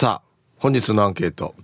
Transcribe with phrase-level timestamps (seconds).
[0.00, 1.54] さあ、本日のアンケート。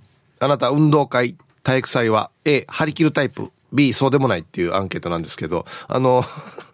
[0.41, 6.23] あなた運動会、体育祭は A、張り切るタイプ、B、そうでもないっていうアンケートなんですけど、あの、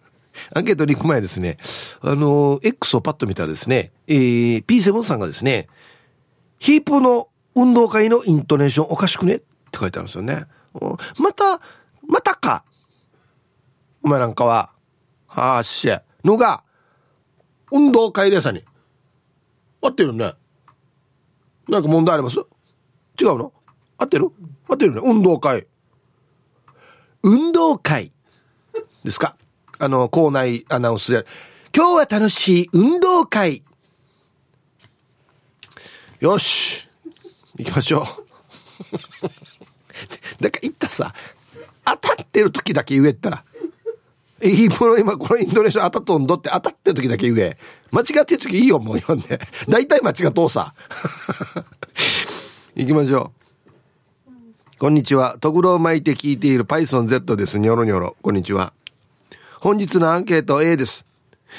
[0.53, 1.55] アンケートに行く前ですね、
[2.01, 5.69] あの、X をパッと見たらですね、えー、P7 さんがですね、
[6.59, 9.35] ヒープの運動会のイントネーションおかしくね？
[9.35, 10.47] って書いてあるんですよね。
[11.17, 11.61] また、
[12.05, 12.65] またか？
[14.03, 14.69] お前なんかは、
[15.27, 16.61] はあっしゃ、のが、
[17.71, 18.65] 運動会でさに。
[19.81, 20.33] 合ってるね。
[21.67, 22.37] なんか問題あります？
[23.19, 23.53] 違うの？
[23.97, 24.31] 合ってる？
[24.67, 25.01] 合ってるね。
[25.03, 25.67] 運動会。
[27.21, 28.11] 運動会
[29.03, 29.35] ですか？
[29.79, 31.25] あの、校内アナウンスで、
[31.75, 33.63] 今日は楽しい運動会。
[36.19, 36.87] よし。
[37.57, 38.03] 行きましょう。
[40.41, 41.13] だから言ったさ、
[41.85, 43.43] 当たってる時だけ言えったら。
[44.43, 47.57] いいもの今このインドネシア当たっとんどって当たってる時だけ言え。
[47.91, 49.39] 間違ってる時いいよ、もう読んで。
[49.69, 50.73] 大体間違っとうさ。
[52.75, 53.43] 行きましょう。
[54.79, 55.37] こんにちは。
[55.39, 57.59] とぐろを巻いて聞いている PythonZ です。
[57.59, 58.17] ニョロニョロ。
[58.21, 58.73] こんにちは。
[59.61, 61.05] 本日のアンケート A です。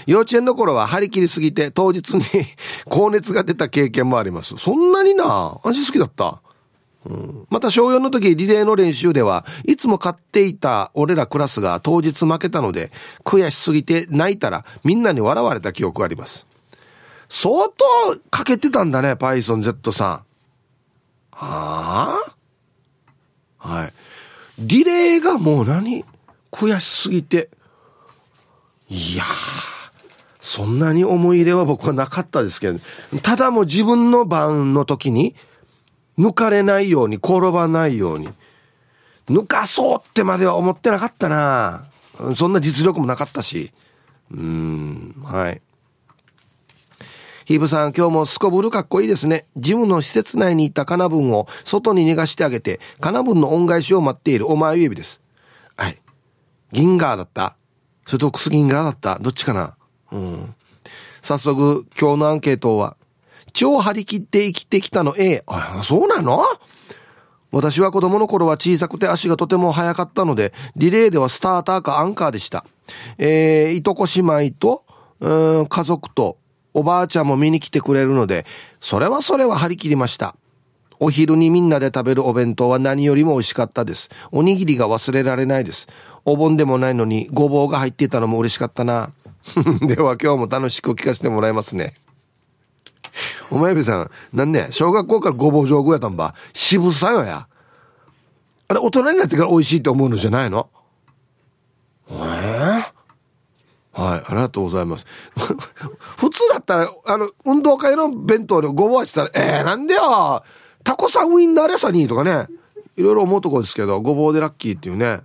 [0.06, 2.24] 幼稚園の頃は張り切りすぎて当日に
[2.84, 4.54] 高熱が出た経験もあります。
[4.58, 6.42] そんなにな味好きだった。
[7.06, 12.90] うん、また小4の時リレーの練習ではいつも買っていた俺らクラスが当日負けたので
[13.24, 16.46] 悔しすぎて泣いたらみんなに笑われた記憶があります。
[17.28, 17.84] 相当
[18.30, 20.10] かけてたんだね、パイソン Z さん。
[21.32, 22.22] は
[23.58, 23.68] あ？
[23.68, 23.92] はい。
[24.58, 26.04] リレーがもう何？
[26.52, 27.50] 悔しすぎて。
[28.88, 29.24] いや
[30.40, 32.78] そんなに思い入れは僕はなかったですけど、
[33.22, 35.34] ただもう自分の番の時に、
[36.18, 38.28] 抜かれないように、転ばないように。
[39.28, 41.84] 抜かそうってまでは思ってなかったな
[42.36, 43.72] そんな実力もなかったし。
[44.30, 45.60] うん、はい。
[47.44, 49.46] ヒーブさん、今日もすこぶるかっこいいですね。
[49.56, 55.20] ジムの施設内にいたカナブンを外に逃がしてあげて、カナブンの恩返しを待っているお前指です。
[55.76, 56.00] はい。
[56.72, 57.56] 銀河だった
[58.06, 59.76] それとクス銀河だったどっちかな
[60.12, 60.54] うん。
[61.20, 62.96] 早速、今日のアンケートは、
[63.54, 65.42] 超張り切って生きてきたの A。
[65.46, 66.42] あ、そうなの？
[67.50, 72.66] 私は子供の頃は小さくて足がとても速かったので、リレーではスターターかアンカーでした。
[73.16, 74.84] えー、いとこ姉妹と、
[75.20, 76.36] うん、家族と、
[76.74, 78.44] おばあちゃんも見に来てくれるので、
[78.80, 80.34] それはそれは張り切りました。
[80.98, 84.10] お昼にみんなで食べるお弁当は何よりも美味しかったです。
[84.32, 85.86] おにぎりが忘れられないです。
[86.24, 89.12] お盆でもないのにごぼうが入っていたのも嬉しかったな。
[89.86, 91.94] では今日も楽しく聞かせてもらいますね。
[93.50, 96.34] お前べさん、なんね、小学校からごぼう上手やったんば？
[96.52, 97.46] 渋さよや。
[98.68, 100.68] あれ、大人になってから美味しいって思うのじゃないの？
[102.08, 102.90] えー、はい、
[103.92, 105.06] ありがとうございます。
[106.16, 110.42] 普通だったら、あの、運動会の弁当でごぼうってたら、ええー、なんでよ
[110.82, 112.46] タコさんウインナーレサニーとかね、
[112.96, 115.20] いろいろ思うとこですけど、ごぼうでラッキーっていうね、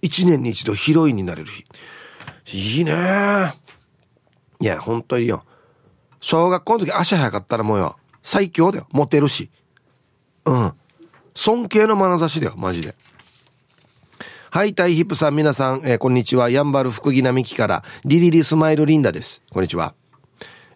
[0.00, 1.50] 一年に一度ヒロインになれる
[2.44, 2.78] 日。
[2.78, 3.54] いいね
[4.60, 5.44] いや、本当によ。
[6.20, 8.86] 小学校の時足早かったらもうよ、最強だよ。
[8.90, 9.50] モテるし。
[10.44, 10.72] うん。
[11.34, 12.94] 尊敬の眼差しだよ、マジで。
[14.50, 16.50] はい、タイヒップさん、皆さん、えー、こんにちは。
[16.50, 19.42] ヤンバル福木並木から、リリリスマイルリンダです。
[19.50, 19.94] こんにちは。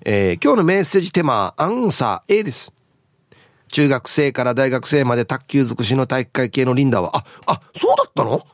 [0.05, 2.73] えー、今日のメッセージテーマアンサー A です。
[3.69, 8.47] 中学生から大学生まで卓球尽くしの体育会系のリンダは、あ、あ、そうだったの？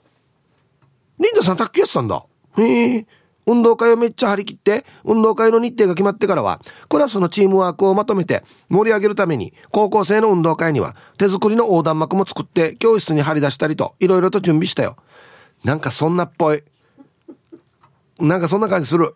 [1.19, 2.25] リンダさん卓球やってたんだ。
[2.57, 3.07] へえ。
[3.49, 14.97] 運動会をめっちゃ張り切って、運動会の日程が決まってからは、クラスのチームワークをまとめて盛り上げるために、高校生の運動会には手作りの横断幕も作って教室に張り出したりと、いろいろと準備したよ。
[15.65, 16.63] なんかそんなっぽい。
[18.21, 19.15] なんかそんな感じする。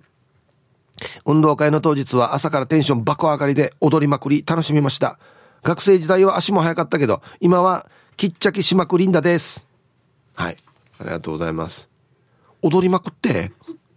[1.26, 5.18] 運動会の当日は朝からテンション爆上がりで踊りまくり楽しみました。
[5.62, 9.66] 学生時代は足も速かったけど、今はきっちゃきしまくりんだです。
[10.34, 10.56] はい。
[10.98, 11.88] ありがとうございます。
[12.62, 13.50] 踊りまくって？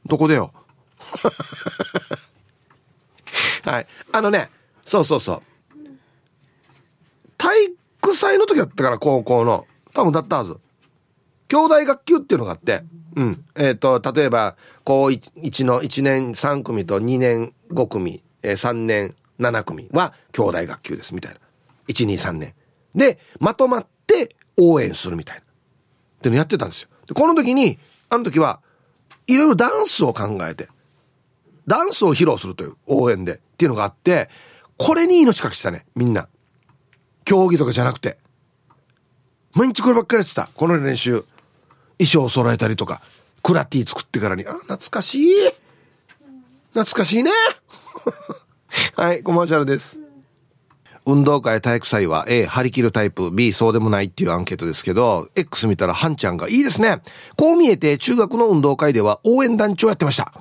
[0.06, 0.52] どこでよ？
[3.64, 3.88] はい。
[4.12, 4.50] あのね、
[4.86, 5.42] そうそうそう。
[7.38, 9.66] 体育祭の時だったから、高校の。
[9.94, 10.58] 多分だったはず。
[11.48, 12.84] 兄弟学級っていうのがあって、
[13.16, 13.46] うん。
[13.56, 21.40] えっ、ー、と、例えば、高 1, の1年3組と2年5組、えー、3年7組は兄弟学級です、みたいな。
[21.88, 22.54] 1、2、3年。
[22.94, 25.42] で、まとまって応援するみたいな。
[25.42, 25.46] っ
[26.22, 26.90] ていうのやってたんですよ。
[27.08, 27.78] で、この時に、
[28.10, 28.62] あの時は、
[29.28, 30.70] いろいろダンスを考えて、
[31.68, 34.30] ダンスを披露するという応援でっていうのがあって、
[34.78, 36.28] これに命かけてたね、みんな。
[37.24, 38.18] 競技とかじゃなくて。
[39.54, 40.50] 毎日こればっかりやってた。
[40.54, 41.26] この練習。
[41.98, 43.02] 衣装を揃えたりとか、
[43.42, 45.32] クラティ作ってからに、あ、懐かしい。
[46.74, 47.32] 懐かしいね。
[48.96, 50.05] はい、コマーシャルです。
[51.06, 57.02] 運動会体育祭は A、張り切るタイプ、B、そうでもないっていうアンケートですけど、X 見たらハンちゃんがいいですね。
[57.38, 60.34] こう見えて中学の運動会では応援団長やってました。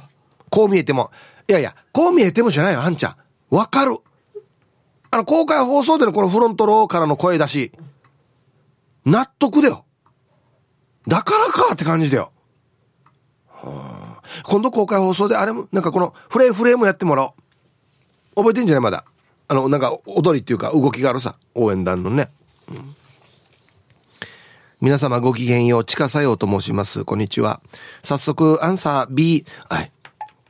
[0.50, 1.10] こう見えても、
[1.48, 3.16] いやいや、こう見えてもじゃないよ、ハンちゃん。
[3.54, 3.98] わかる。
[5.10, 7.72] あの、公開放送でのこのフロントローからの声出し、
[9.04, 9.84] 納得だよ。
[11.06, 12.32] だからかって感じだよ。
[14.44, 17.32] 今度公開放送であれも、なんかこのフレーフレーもやってもらおう。
[18.36, 18.82] 覚えてんじゃない？
[18.82, 19.04] まだ。
[19.48, 21.36] あの、なんか踊りっていうか動きがあるさ。
[21.54, 22.28] 応援団のね。
[22.68, 22.96] うん、
[24.80, 27.04] 皆様ごきげんよう、近さようと申します。
[27.04, 27.60] こんにちは。
[28.02, 29.44] 早速、アンサー B。
[29.68, 29.92] はい。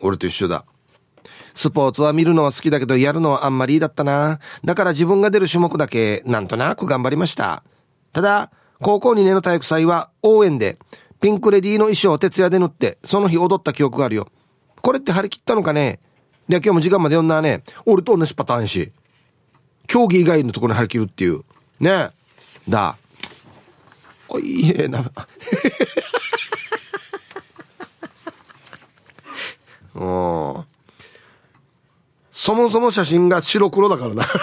[0.00, 0.64] 俺と一緒だ。
[1.54, 4.40] スポーツは見るのは好きだけどやるのはあんまりだったな。
[4.64, 7.62] だから自分が出る種目だけなんとなく頑張りました。
[8.12, 8.50] ただ、
[8.80, 10.78] 高校2年の体育祭は応援で
[11.20, 14.28] ピンクレディーの衣装を徹夜で塗ってその日踊った記憶があるよ。
[14.82, 16.00] これって張り切ったのかね？
[16.48, 17.62] で、今日も時間まで読んだね。
[17.86, 18.92] 俺と同じパターンし。
[19.86, 21.42] 競技以外のところに張り切るっていう。
[21.80, 22.10] ね
[22.68, 22.96] だ。
[24.28, 25.00] おいえな。
[29.94, 30.64] うん。
[32.30, 34.24] そもそも写真が白黒だからな。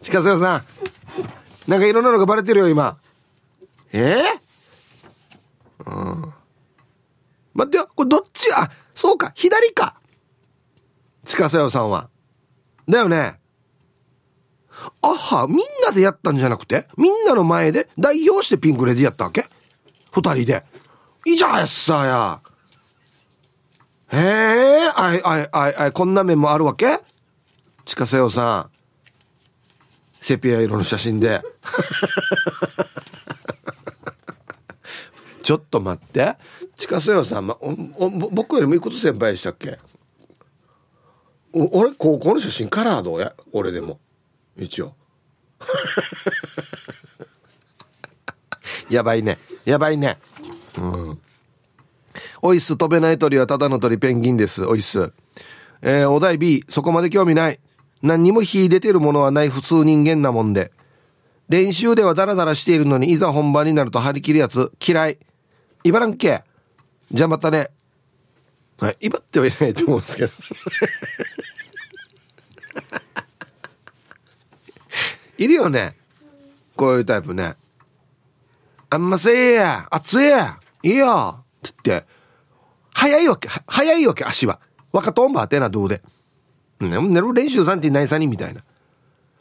[0.00, 0.64] 近瀬さん。
[1.70, 2.96] なんかいろんなのがバレてるよ、今。
[3.92, 6.32] えー、うん。
[7.54, 8.52] 待ってよ、これどっち？
[8.54, 9.94] あ、そうか、左か。
[11.24, 12.10] 近瀬さんは。
[12.88, 13.38] だよね。
[15.02, 19.46] あは、みんなでやったんじゃなくて、みんなの前で代表してピンクレディやったわけ？
[20.10, 20.64] 二人で。
[21.26, 22.40] いいじゃんやっさや。
[24.10, 26.98] へえ、あいあいあいあい、こんな面もあるわけ？
[27.84, 28.70] 近瀬よさん。
[30.18, 31.40] セピア色の写真で。
[35.48, 36.36] ちょっと待って。
[36.76, 37.70] 近瀬よさん、ま、お
[38.04, 39.78] お僕よりもいくつ先輩でしたっけ？
[41.54, 43.32] 俺、高校の写真カラーどうや？
[43.52, 43.98] 俺でも。
[44.58, 44.92] 一応。
[48.90, 49.38] やばいね。
[49.64, 50.18] やばいね。
[50.76, 51.18] うん。
[52.42, 54.66] おいっす、飛べない鳥はただの鳥ペンギンです。
[54.66, 55.12] おいっす。
[55.80, 57.58] えー、お題 B、そこまで興味ない。
[58.02, 60.72] 何にも火出てるものはない普通人間なもんで。
[61.48, 65.18] 練習ではダラダラしているのに、いざ本番になると張り切るやつ、嫌い。
[65.84, 66.42] いばらんけ。
[67.10, 67.70] じゃあまたね。
[68.78, 70.32] はい、威張ってはいないと思うんですけど。
[75.38, 75.96] いるよね。
[76.76, 77.56] こういうタイプね。
[78.90, 81.44] あんませえや、熱いや、いいよ。
[81.66, 82.06] って言って、
[82.94, 84.60] 早いわけ、早いわけ、足は。
[84.92, 86.02] 若とんばってな、どうで。
[86.80, 88.62] 寝る練習さんって何さにみたいな。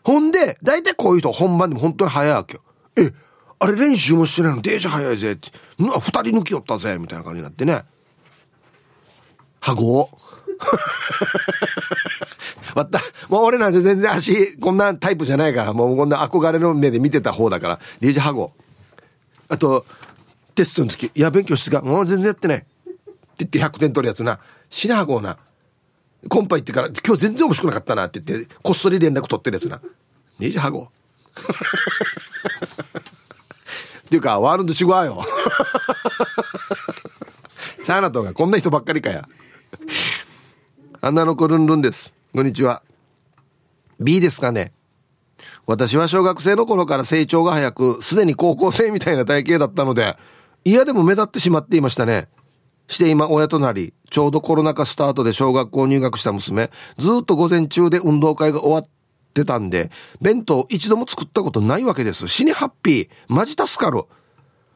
[0.04, 2.62] ほんで、大体こういう人本番でも本当に早いわけよ。
[2.98, 3.14] え、
[3.60, 5.50] あれ練習もしてないの電車早いぜって。
[5.80, 7.84] 二人抜きよったぜみたいな感じになってね。
[9.60, 10.10] はご
[12.76, 13.00] わっ た。
[13.30, 18.54] もう俺なんて全然足、こんなタイプじゃないから、もうこんな憧れの目で見てた方だから、デージハゴ。
[19.50, 19.86] あと、
[20.56, 22.58] テストの時、いや、勉強してか、もう全然やってない。
[22.58, 22.66] って
[23.40, 24.40] 言って100点取るやつな。
[24.70, 25.38] 死なはごな。
[26.30, 29.80] コンパ行ってから、今日全然面白くなかったなって言って、こっそり連絡取ってるやつな。
[30.40, 30.90] ねじはご。
[34.08, 35.22] っていうか、ワールドシグワよ。
[37.84, 39.28] シャーナとがこんな人ばっかりかや。
[41.02, 42.14] アナの子ルンルンです。
[42.34, 42.84] こんにちは。
[44.00, 44.72] B ですかね。
[45.66, 50.18] 私は小学生の頃から成長が早く、すでに高校生みたいな体型だったので、
[50.64, 52.30] 嫌でも目立ってしまっていましたね。
[52.88, 58.90] して今親となり、ちょうどコロナ禍スタートで小学校入学した娘、ずっと午前中で運動会が終わっ
[59.34, 59.92] てたんで、
[60.22, 62.28] 弁当一度も作ったことないわけです。
[62.28, 63.10] 死にハッピー。
[63.28, 64.04] マジ助かる。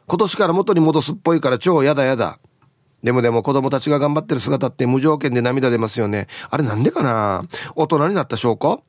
[0.08, 2.40] 今年から元に戻すっぽいから超やだやだ。
[3.04, 6.28] でもでも子供たちが頑張ってる姿って無条件で涙出ますよね。
[6.50, 7.46] あれなんでかな？
[7.76, 8.84] 大人になった証拠？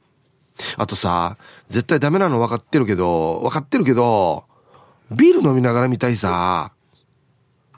[0.76, 1.38] あとさ、
[1.68, 4.44] 絶対ダメなの分かってるけど、分かってるけど、
[5.10, 6.72] ビール飲みながら見たいさ。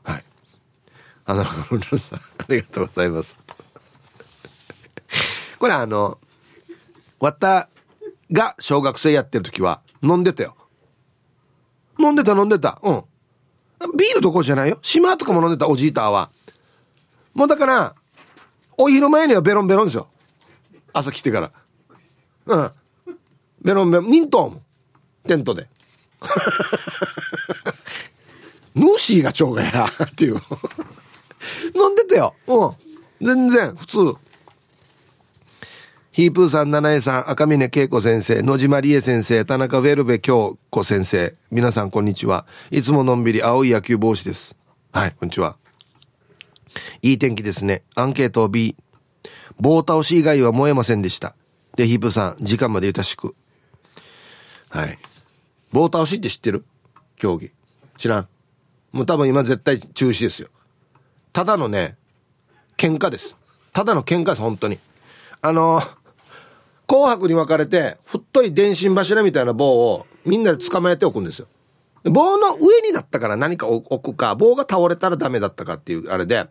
[0.02, 0.24] はい
[1.26, 1.54] あの、さ
[2.16, 3.36] ん、ありがとうございます。
[5.60, 6.18] これあの、
[7.20, 7.68] わた
[8.32, 10.56] が小学生やってる時は飲んでたよ。
[11.98, 12.80] 飲んでた飲んでた。
[12.82, 13.04] うん。
[13.96, 14.78] ビールどころじゃないよ。
[14.82, 16.30] 島とかも飲んでたおじいたは。
[17.34, 17.94] もうだから、
[18.76, 20.08] お昼前にはベロンベロンですよ。
[20.92, 21.52] 朝来てから。
[22.46, 22.72] うん。
[23.62, 24.62] ベロンベロン、ニントン。
[25.26, 25.68] テントで。
[28.74, 30.40] ヌーシーが蝶がやな、っていう。
[31.74, 32.34] 飲んでたよ。
[32.46, 32.70] うん。
[33.20, 34.14] 全然、普通。
[36.14, 42.46] ヒープーさん、七重さん、赤峰恵子先生、野島理恵先生、田中ウェルベ京子先生、皆さんこんにちは。
[42.70, 44.54] いつものんびり青い野球帽子です。
[44.92, 45.56] はい、こんにちは。
[47.02, 47.82] いい天気ですね。
[47.96, 48.76] アンケート B。
[49.58, 51.34] 棒倒し以外は燃えませんでした。
[51.74, 53.34] で、ヒープーさん、時間までゆたしく。
[54.68, 54.96] はい。
[55.72, 56.64] 棒倒しって知ってる？
[57.16, 57.50] 競技。
[57.98, 58.28] 知らん。
[58.92, 60.46] もう多分今絶対中止ですよ。
[61.32, 61.96] ただのね、
[62.76, 63.34] 喧嘩です。
[63.72, 64.78] ただの喧嘩です、本当に。
[65.42, 65.82] あの
[66.86, 71.46] 紅白に分かれて、太い電信柱みたいな棒をみんなで捕まえておくんですよ。
[72.04, 76.50] 棒の上にだったから何か置くか、棒が倒れたらダメだったかっていうあれで、だか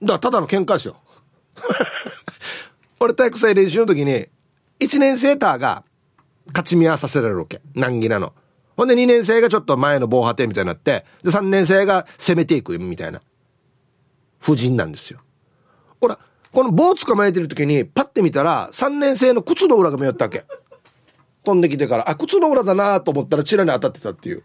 [0.00, 0.96] らただの喧嘩ですよ。
[3.00, 4.26] 俺体育祭練習の時に、
[4.80, 5.84] 1年生ターが
[6.48, 7.60] 勝ち見合わさせられるわけ。
[7.74, 8.32] 難儀なの。
[8.76, 13.22] ほんで2年生がちょっと前の防波堤みたいになって、で3年生が攻めていくみたいな。
[14.42, 15.20] 夫人なんですよ。
[16.00, 16.18] ほら、
[16.56, 20.46] この棒捕まえてる時にパッて見たら3年生の靴の裏が見えたわけ。
[21.44, 24.42] 飛んできてから、あ、靴の裏だなと思ったらチラに当たってたっていう。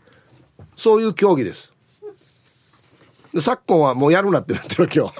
[0.75, 1.71] そういう競技です。
[3.33, 5.15] で昨今はもうやるなってなってる今日。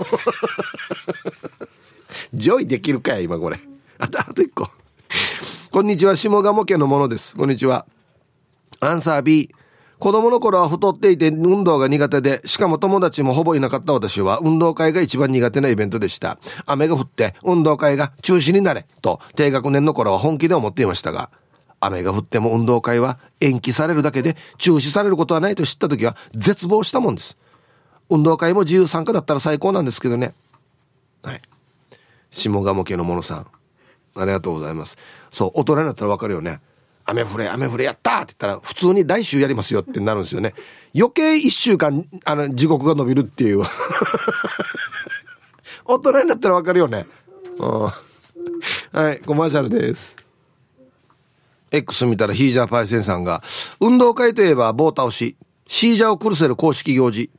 [2.34, 3.58] ジョイできるかい今これ。
[3.98, 4.68] あと、あと一個。
[5.72, 7.38] こんにちは、下鴨家のものです。
[7.38, 7.86] こんにちは。
[8.82, 9.56] アンサー B。
[10.02, 16.40] 子供の頃は太っていて運動が苦手で、しかも友達もほぼいなかった私は運動会が一番苦手なイベントでした。
[16.66, 21.30] 雨が降って運動会が中止になれと低学年の頃は本気で思っていましたが、
[21.80, 27.38] 雨が降っても運動会は延期されるだけで中止されることはないと知った時は絶望したもんです。
[28.10, 30.34] 運動会も自由参加だったら最高なんですけどね。
[31.22, 31.42] はい。
[32.32, 33.48] 下鴨家のものさん。
[34.16, 34.98] ありがとうございます。
[35.30, 36.60] そう、大人になったらわかるよね。
[37.06, 40.54] 雨降れ、雨降れ、やったって言ったら、普通に来週やりますよってなるんですよね。
[40.96, 43.64] 余計一週間、あの、地獄が伸びるっていう。
[45.86, 47.06] 大人になったらわかるよね。
[48.92, 50.16] はい、コマーシャルです。
[51.72, 53.42] X 見たらヒージャーパイセンさんが、
[53.80, 57.30] 運動会といえば棒倒し、シージャーをクルセル公式行事、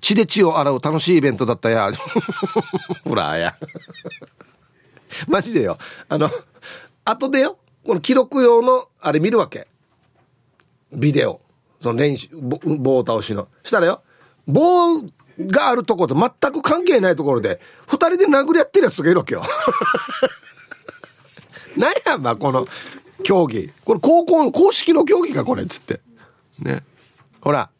[0.00, 1.90] 血で血を洗う楽しいイベントだったや。
[3.04, 3.56] ほらや。
[5.28, 5.78] マジでよ。
[6.08, 6.30] あの、
[7.04, 9.66] 後でよ、この記録用の、あれ見るわけ。
[10.92, 11.40] ビデオ。
[11.80, 13.48] その練習、棒倒しの。
[13.64, 14.02] したらよ、
[14.46, 15.00] 棒
[15.40, 19.42] があるところと全く関係ないところで、二人で殴り合ってるやつがいるわけよ。
[21.76, 22.68] なんやまこの
[23.24, 23.72] 競技。
[23.84, 26.00] これ高校の公式の競技か、これ、つって。
[26.60, 26.84] ね。
[27.40, 27.70] ほら。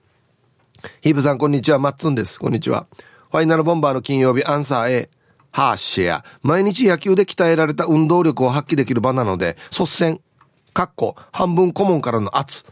[1.01, 1.79] ヒープさん、こんにちは。
[1.79, 2.41] マッツンです。
[2.41, 2.87] こんにちは。
[3.31, 5.11] ファイナルボンバーの金曜日、アンサー A。
[5.53, 6.25] ハーシェア。
[6.43, 10.21] 毎日野球で鍛えられた運動力を発揮できる場なので、率先、
[10.73, 12.65] かっこ、半分顧問からの圧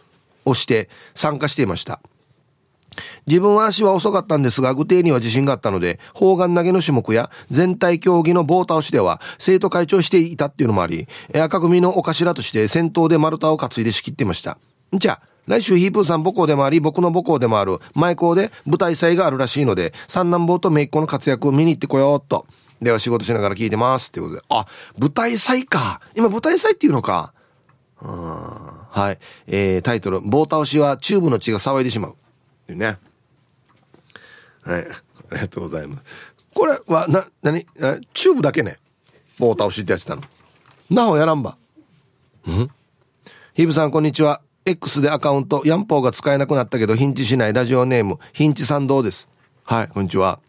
[0.46, 2.00] をして参加していました。
[3.26, 14.58] 自分は足は遅かったんですが、具体には自信があったので、砲丸投げの種目や全体競技の棒倒しでは生徒会長していたっていうのもあり、赤組のお頭として先頭で丸太を担いで仕切っていました。
[14.94, 22.46] じゃあ、来週ヒープーさん母校でもあり、僕の母校でもある前校で舞台祭があるらしいので、三男坊と姪っ子の活躍を見に行ってこようっと。
[22.80, 24.42] では仕事しながら聞いてますってことで。
[24.48, 24.66] あ、
[24.98, 26.00] 舞台祭か。
[26.14, 27.34] 今舞台祭っていうのか。
[28.00, 28.10] うん。
[28.10, 29.18] はい。
[29.46, 32.12] えー、タイトル、棒倒しはチューブの血が騒いでしまう。
[32.12, 32.14] っ
[32.66, 32.98] ていうね。
[34.62, 34.86] はい。
[35.32, 36.02] ありがとうございます。
[36.54, 37.66] これは、な、なに、
[38.14, 38.78] チューブだけね。
[39.38, 40.22] 棒倒しってやってたの。
[40.90, 41.56] なおやらんば。
[42.48, 42.70] ん？
[43.54, 44.40] ヒブさん、こんにちは。
[44.64, 49.28] X でアカウント、ヤンポーが使えなくなったけど、ヒンチしないラジオネーム、ヒンチ賛同です。
[49.64, 50.40] はい、こんにちは。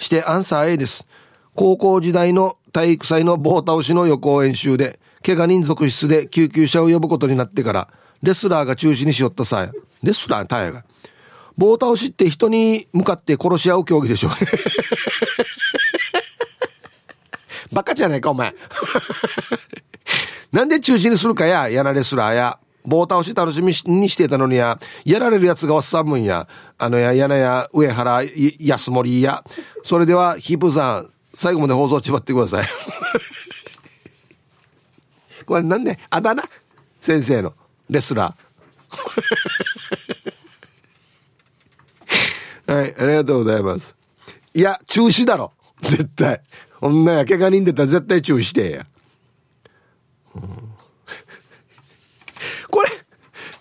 [0.00, 1.06] してアンサー A です。
[1.54, 7.88] 高校時代の体育祭の棒倒しの予行演習で、怪我人続出で救急車を呼ぶことになってから、
[8.22, 9.70] レスラーが中止にしよったさ
[10.02, 10.84] レスラータイヤが。
[11.56, 14.36] 棒倒しって人に向かって殺し合う競技でしょうね。
[17.70, 18.54] バカじゃないか、お前。
[20.50, 22.58] なんで中止にするかや、やなレスラーや。
[22.84, 26.48] 棒倒し楽しみにしてたのにや、やられるやつがおっさんむんや。
[26.78, 28.22] あのや、やなや、上原、
[28.58, 29.44] 安森や。
[29.82, 32.66] それでは、ヒープさん、最後まで放送ちばってください。
[35.46, 36.42] これなんで、あだ名？
[37.00, 37.54] 先生の、
[37.88, 42.66] レスラー。
[42.72, 43.94] はい、ありがとうございます。
[44.54, 45.52] いや、中止だろ。
[45.82, 46.40] 絶対。
[46.80, 48.86] 女や、怪我人出たら絶対中止してや。
[50.36, 50.70] うん
[52.70, 52.88] これ、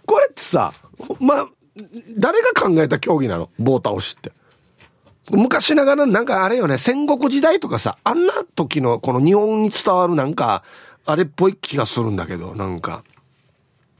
[0.09, 0.73] これってさ、
[1.19, 1.47] まあ、
[2.17, 3.51] 誰が考えた競技なの？
[3.59, 4.31] 棒倒しって。
[5.29, 10.63] 昔ながらなんかあれよね、戦国時代とかさ、あんな時のこの日本に伝わるなんか、
[11.05, 13.03] あれっぽい気がするんだけど、なんか。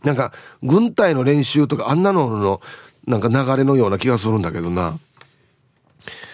[0.04, 2.62] なんか、軍隊の練習とかあんなのの、
[3.06, 4.98] なんか流れのような気がするんだけどな。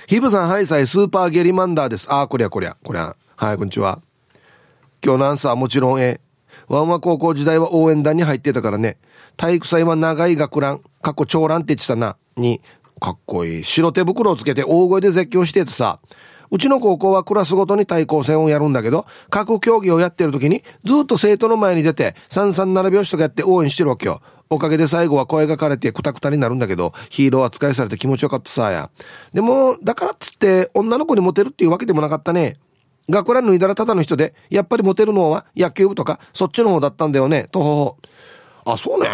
[0.08, 2.08] ヒブさん、ハイサイ、スーパーゲリマンダーです。
[2.10, 3.18] ああ、こりゃこりゃ、こりゃ。
[3.36, 4.00] はい、こんにちは。
[5.04, 6.22] 今日のアンサーはもちろん A。
[6.70, 8.98] ワンワ高校時代は応援団に入ってたからね。
[9.38, 12.62] 体育祭は長い学ラン、かっこ長ランって言ってたな、に、
[13.00, 13.64] かっこいい。
[13.64, 16.00] 白手袋をつけて大声で絶叫しててさ、
[16.52, 24.22] うちの高校はクラスごとに対抗戦をやるんだけど、各競技をやってる時にずっと生徒の前に出て、337拍子とかやって応援してるわけよ。
[24.50, 28.90] おかげで最後は声がかれてクタクタになるんだけど、ヒーロー扱いされて気持ちよかったさや。
[29.34, 32.58] でも、だからっつって女の子にモテるっていうわけでもなかったね。
[33.10, 37.98] 学ラン脱いだらただの人で、やっぱりモテるのは野球部とか、そっちの方だったんだよね、とほほ。
[38.66, 39.08] あ、そうね。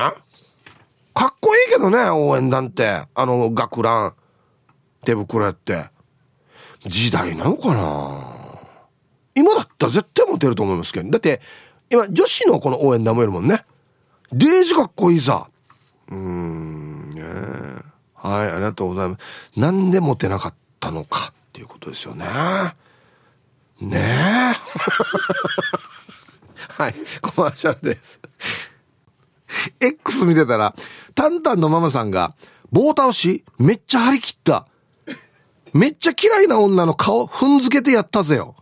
[1.14, 3.04] かっこいいけどね、応援団って。
[3.14, 4.14] あの、学ラン、
[5.06, 5.90] 手袋やって。
[6.80, 8.60] 時代なのかな
[9.36, 11.10] 今だったら絶対モテると思いますけど。
[11.12, 11.42] だって、
[11.90, 13.66] 今、女子のこの応援団もいるもんね。
[14.32, 15.50] デージかっこいいさ。
[16.10, 17.24] うーん、ね
[18.16, 19.18] はい、ありがとうございま
[19.54, 19.60] す。
[19.60, 22.26] なんでモテなかったのかっていうことですよね。
[23.82, 24.54] ねえ。
[26.74, 28.22] はい、コマーシャルです。
[29.80, 30.76] X 見てたら、
[31.16, 32.36] タンタンのママさんが、
[32.72, 33.44] 棒倒し？
[33.60, 34.68] めっちゃ張り切った。
[35.74, 38.56] めっちゃ嫌いな女の顔踏んづけてやったぜよ。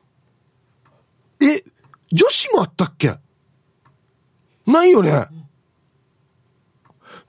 [1.41, 1.63] え、
[2.11, 3.17] 女子もあったっけ？
[4.65, 5.27] ないよね。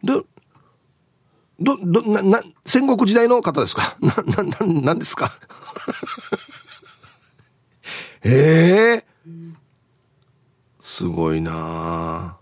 [0.02, 0.24] ど、
[1.58, 3.96] ど、ど、な、な、戦国時代の方ですか？
[4.00, 5.32] な、な、な、なんですか？
[8.22, 9.54] え えー、
[10.80, 12.36] すごいなあ、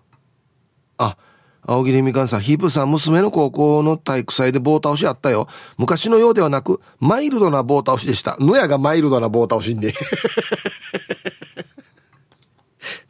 [0.98, 1.16] あ
[1.62, 5.48] 青桐みかんさん、ヒープさん、娘の高校の体育祭で棒倒しあったよ。
[5.76, 8.36] 昔のようではなく、マイルドな棒倒しでした。
[8.40, 9.92] 野屋がマイルドな棒倒しんで。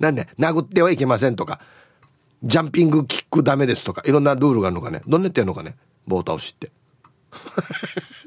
[0.01, 1.61] なんで、殴ってはいけませんとか、
[2.43, 5.03] ジャンピングキックダメですとか、いろんなルールがあるのかね。
[5.07, 5.77] どんなってんのかね。
[6.07, 6.73] 棒倒しって。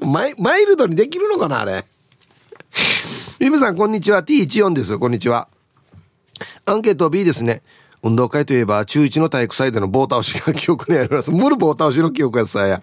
[0.00, 1.84] マイマイルドにできるのかなあれ。
[3.38, 4.22] リムさん、こんにちは。
[4.22, 4.98] T14 です。
[4.98, 5.48] こんにちは。
[6.64, 7.62] アンケート B ですね。
[8.02, 11.30] 運動会といえば、中1の体育祭での棒倒しが記憶にあります。
[11.32, 12.82] ムル棒倒しの記憶やさや。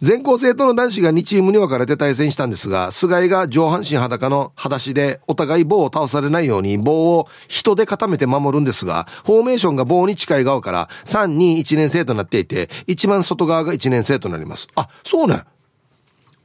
[0.00, 14.66] 全校生徒の男子が2チームに分かれて対戦したんですが、菅井が上半身裸の裸足でお互い棒を倒されないように棒を人で固めて守るんですが、フォーメーションが棒に近い側から3、2、1年生となっていて、一番外側が1年生となります。
[14.74, 15.44] あ、そうね。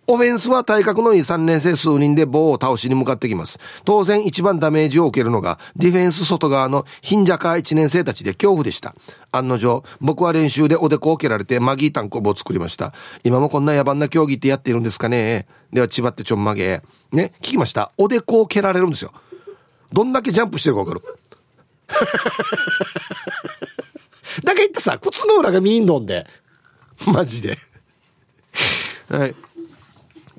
[0.09, 3.59] オフェンスは体格のいい3年生数人で棒を倒しに向かってきます。
[3.83, 8.95] 当然一番ダメージを受けるのがディフェンス外側の貧者か1年生たちで恐怖でした。
[9.33, 12.93] 案の定、僕は練習でおでこを蹴られてマギータンコブを作りました。
[13.25, 16.81] 今もこんな野蛮な競技ってやっているんですかねでは、千葉ってちょんまげ。
[17.11, 17.91] ね、聞きました。
[17.97, 19.11] おでこを蹴られるんですよ。
[19.91, 21.01] どんだけジャンプしてるかわかる。
[24.43, 26.25] だけ言ってさ、靴の裏が見んのんで。
[27.07, 27.57] マジで。
[29.09, 29.35] はい。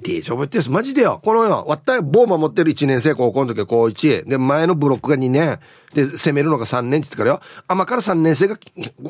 [0.02, 0.70] デージ覚えてる？
[0.70, 1.20] マジでよ。
[1.22, 4.28] このよ、わったい棒守ってる1年生、高校の時は高1。
[4.28, 5.58] で、前のブロックが2年。
[5.94, 7.40] で、攻めるのが3年って言ってからよ。
[7.66, 8.58] 甘から3年生が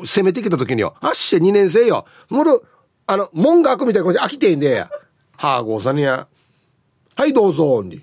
[0.03, 0.95] 攻めてきた時によ。
[1.01, 2.05] あっし2年生よ。
[2.29, 2.61] もる、
[3.05, 4.79] あの、門が開くみたいな感じで飽きてんで。
[4.79, 4.89] は
[5.57, 6.27] あ、ごさにや。
[7.15, 8.01] はい、どうぞ、に。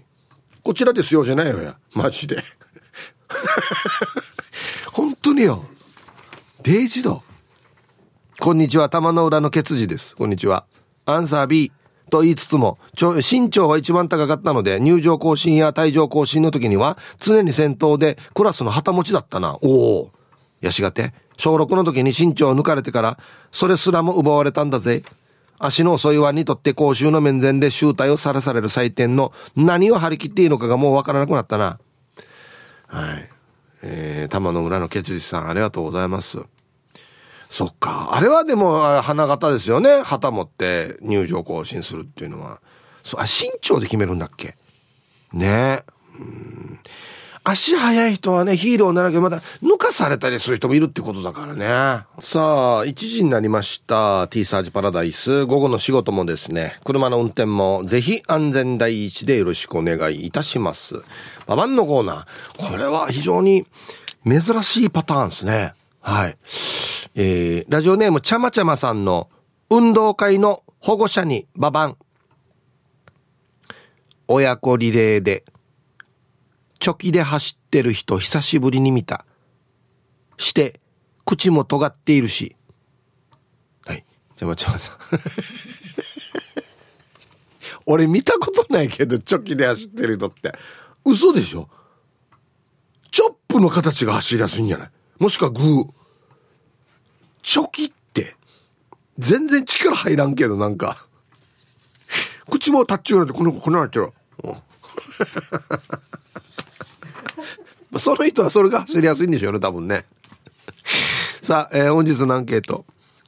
[0.62, 1.76] こちらですよ、じゃないよや。
[1.94, 2.42] マジで。
[4.92, 5.64] 本当によ。
[6.62, 7.22] デイジド。
[8.38, 10.14] こんにちは、玉の裏のケツジです。
[10.14, 10.66] こんにちは。
[11.06, 11.72] アンサー B。
[12.10, 19.58] と言いつつも、身長が一番高かったので、入場更新や退場更新の時には、常に先頭でクラスの旗持ちだったな。
[19.62, 20.10] おお。
[20.60, 23.18] やしがて、小6の時に身長を抜かれてから、
[23.50, 25.02] それすらも奪われたんだぜ。
[25.58, 31.78] 足の遅いワンにとって公衆の面前で集体をさらされる祭典の何を張り切っていいのかがもうわからなくなったな。
[32.86, 33.30] はい。
[33.82, 36.38] えー、玉の裏のケチさん、ありがとうございます。
[37.48, 38.10] そっか。
[38.12, 40.02] あれはでも、花形ですよね。
[40.02, 42.60] 旗持って入場更新するっていうのは。
[43.04, 44.56] そう、あ、身長で決めるんだっけ？
[45.32, 45.84] ねえ
[46.18, 46.78] うん。
[47.48, 52.04] 足速い人はね、ヒーローならなきゃまだ抜かされたりする人もいるってことだからね。
[52.18, 54.26] さあ、1時になりました。
[54.26, 55.44] T サージパラダイス。
[55.44, 61.02] 午後の仕事もですね、車の運転もぜひ安全第一でよろしくお願いいたします。
[61.46, 62.68] ババンのコーナー。
[62.68, 63.64] これは非常に
[64.26, 65.74] 珍しいパターンですね。
[66.00, 66.36] はい。
[67.18, 69.30] えー、ラジオネームちゃまちゃまさんの
[69.70, 71.96] 運動会の保護者にババン。
[74.28, 75.46] 親子リレーで、
[76.78, 79.24] チョキで走ってる人久しぶりに見た。
[80.36, 80.78] して、
[81.24, 82.54] 口も尖っているし。
[83.86, 84.04] はい。
[84.36, 84.96] ちゃまちゃまさん。
[87.86, 90.52] 俺見たことないけど、チョキで走ってる人って。
[91.02, 91.70] 嘘でしょ？
[93.10, 94.90] チョップの形が走りやすいんじゃない？
[95.18, 95.88] もしくはグー。
[97.46, 98.34] チョキって、
[99.18, 101.06] 全然力入らんけど、なんか。
[102.50, 104.12] 口もタッチューなんてこの子このなっちゃう。
[107.98, 110.06] その人はそれが走りやすいんでしょうね、多分ね。
[111.40, 112.84] さあ、えー、本日のアンケート。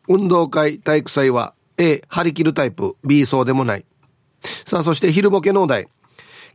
[0.08, 3.84] 運動会、体育祭は A、張り切るタイプ、B、そうでもない。
[4.66, 5.86] さあ、そして昼ボケのお題。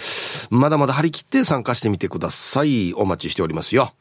[0.49, 2.93] まだまだ張り切って参加してみてください。
[2.93, 3.93] お待ちしておりますよ。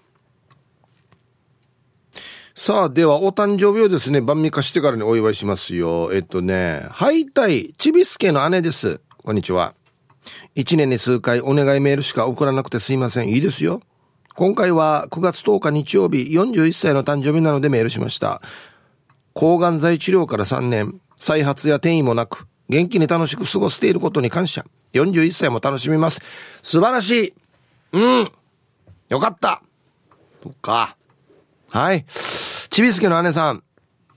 [2.55, 6.11] さあ、では、お誕生日をですね、晩味化してからにお祝いしますよ。
[6.15, 9.01] えっとね、ハイタイ、ちびすけの姉です。
[9.19, 9.75] こんにちは。
[10.55, 13.29] 一年に数回お願いメールしか送らなくてすいません。
[13.29, 13.83] いいですよ。
[14.35, 18.41] 今回は9月10日日曜日、41歳の誕生日なのでメールしました。
[19.35, 24.65] 抗がん剤治療から3年、再発や転移もなく、元気に楽しく過ごしていることに感謝。
[24.95, 26.21] 41歳も楽しみます。
[26.63, 27.35] 素晴らしい。
[27.93, 28.33] うん。
[29.09, 29.63] よかった。
[30.43, 30.97] そっか。
[31.71, 32.05] はい。
[32.71, 33.63] ちびすけの姉さん、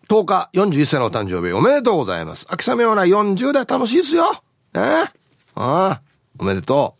[0.09, 2.47] 10日41歳のお誕生日おめでとうございます。
[2.49, 4.41] 秋雨はな40代楽しいですよ。
[4.73, 5.11] ねあ
[5.55, 6.01] あ、
[6.39, 6.99] おめでとう。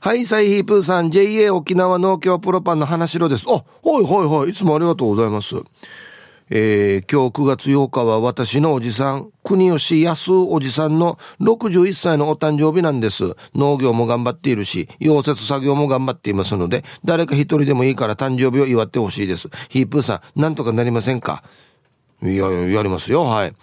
[0.00, 3.44] はい、サイヒープーさん、JA 沖縄農協プロパンの花城です。
[3.46, 3.62] あ、は
[4.00, 5.56] いはいはい、いつもありがとうございます。
[6.50, 13.36] えー、今日9月8日は私のおじさん、国吉安おじさんの61歳のお誕生日なんです。
[13.54, 19.48] 農業も頑張っているし、溶接作業も頑張っていますので、誰か一人でもいいから誕生日を祝ってほしいです。
[19.68, 21.44] ヒープーさん、なんとかなりませんか？
[22.22, 23.54] いや、やりますよ、はい。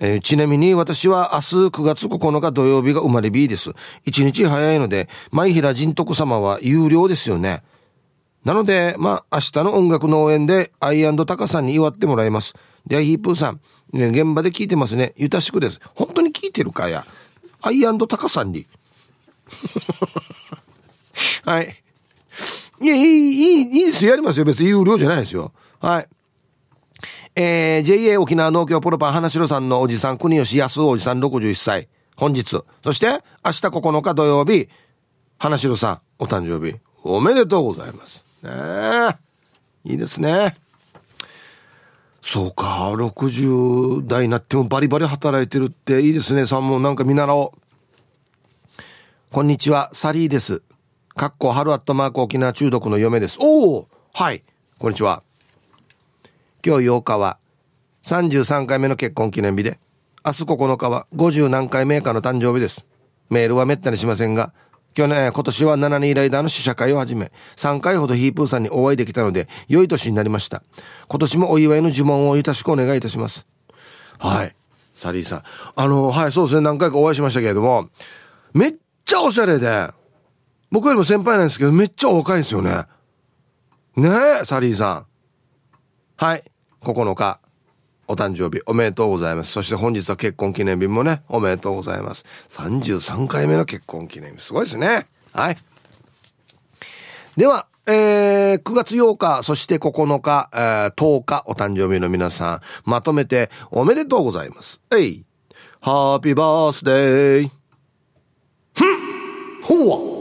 [0.00, 3.70] えー、ちなみに私は明日9月9日土曜日が生まれ B です。
[4.04, 7.62] 一日早いので、前平仁徳様は有料ですよね。
[8.44, 12.54] なので、まあ、明日の音楽農園でアイタカさんに祝ってもらいます。
[12.86, 13.60] では、ヒープーさん、
[13.92, 15.12] ね、現場で聞いてますね。
[15.16, 15.80] ゆたしくです。
[15.94, 17.04] 本当に聞いてるかや？
[17.60, 18.66] アイタカさんに。
[21.44, 21.82] はい。
[22.80, 24.10] いや、いい、いい、いいですよ。
[24.10, 24.44] やりますよ。
[24.44, 25.52] 別に有料じゃないですよ。
[25.80, 26.08] はい。
[27.34, 31.88] えー、JA 沖縄農協プロパン花城さんのおじさん、国吉安おじさん61歳。
[32.16, 32.62] 本日。
[32.82, 33.06] そして、
[33.44, 34.68] 明日9日土曜日、
[35.38, 36.76] 花城さん、お誕生日。
[37.04, 38.27] おめでとうございます。
[38.42, 39.16] ね
[39.84, 40.56] いいですね。
[42.22, 46.46] そうか、60代になってもバリバリ働いてるっていいですね。
[46.46, 47.60] さんもなんか見習おう。
[49.32, 50.62] こんにちは、サリーです。
[51.16, 53.38] かっこ春アットマーク沖縄中毒の嫁です。
[53.40, 54.44] おおはい。
[54.78, 55.22] こんにちは。
[56.64, 57.38] 今日8日は
[58.02, 59.78] 33回目の結婚記念日で、
[60.24, 62.84] 明日9日は50何回目かの誕生日です。
[63.30, 64.52] メールはめったにしませんが、
[64.94, 70.62] 去年、今年は7人ライダーの試写会を始め、3回ほどヒープーさんにお会いできたので、良い年になりました。
[71.08, 73.46] 今年もお祝いの呪文をよろしくお願いいたします。
[74.18, 74.54] はい。
[74.94, 75.42] サリーさん。
[75.76, 77.88] あの、はい、そうですね、何回かお会いしましたけれども、
[78.52, 78.74] めっ
[79.04, 79.90] ちゃおしゃれで、
[80.70, 82.84] 僕よりも先輩なんですけど、めっちゃお若いんですよね。
[83.96, 84.10] ね
[84.42, 85.06] え、サリーさん。
[86.16, 86.42] はい、
[86.82, 87.40] 9日。
[88.08, 89.52] お誕生日おめでとうございます。
[89.52, 92.24] そして本日は結婚記念日もね、おめでとうございます。
[92.50, 94.42] 33回目の結婚記念日。
[94.42, 95.06] すごいですね。
[95.32, 95.56] はい。
[97.36, 104.80] では、えー、9月8日、そして9日、えー、10日、お誕生日の皆さん、まとめておめでとうございます。
[104.94, 105.24] えい。
[105.80, 107.50] ハッピーバースデー。
[108.74, 110.17] ふんほわ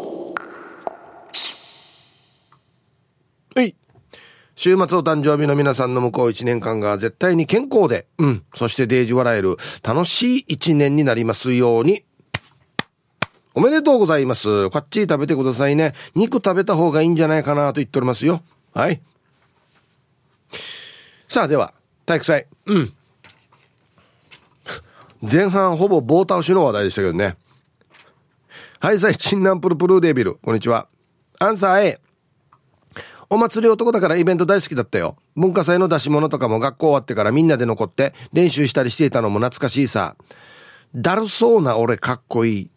[4.58, 12.04] 週末お誕生日の皆さんの向こう一年間が絶対に健康で、うん、そしてデージ笑える楽しい一年になりますように。
[13.54, 14.72] おめでとうございます。
[14.72, 15.94] こっち食べてくださいね。
[16.16, 18.42] 肉食べた方がいいんじゃないかなと言っておりますよ。
[18.74, 19.00] はい。
[21.28, 21.72] さあ、では、
[22.08, 22.48] 体育祭。
[22.66, 22.94] うん。
[25.22, 27.38] 前半ほぼ棒倒しの話題でしたけどね。
[28.80, 30.36] はい、さい、チンナンプルプルーデビル。
[30.36, 30.88] こんにちは。
[31.38, 32.07] アンサー A。
[33.30, 35.18] お祭り男だからイベント大好きだったよ。
[35.36, 40.16] 文化祭の出し物とかも学校終わってからみんなで残って練習したりしていたのも懐かしいさ。
[40.96, 42.72] だるそうな俺かっこいい。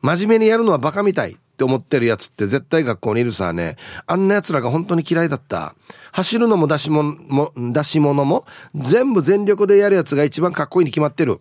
[0.00, 3.76] 真面目にやるのはバカみたいって思ってるやつって絶対学校にいるさね。
[4.06, 5.74] あんな奴らが本当に嫌いだった。
[6.12, 11.40] 走るのも出し物も、出し物も全部全力でやるやつが一番かっこいいに決まってる。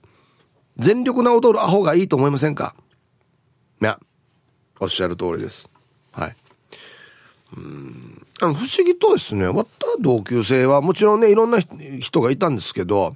[0.78, 2.76] 全力な踊るアホがいいと思いませんか？
[3.82, 4.00] いや、
[4.80, 5.70] おっしゃる通りです。
[6.12, 6.36] はい。
[7.58, 8.11] うん
[8.42, 11.60] あの不思議とですね終わった同級生はもちろんねいろんな
[12.00, 13.16] 人がいたんですけど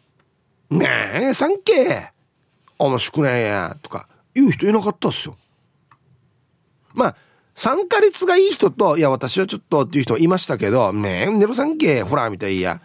[0.70, 0.88] 「ね
[1.30, 2.08] えサンケー
[2.78, 5.36] 面白くないや」とか言う人いなかったっすよ。
[6.94, 7.16] まあ
[7.54, 12.80] 参加率がいい人と「いや私はちょっと」っていう人いましたけど「ねえネロサンケーほら」みたいや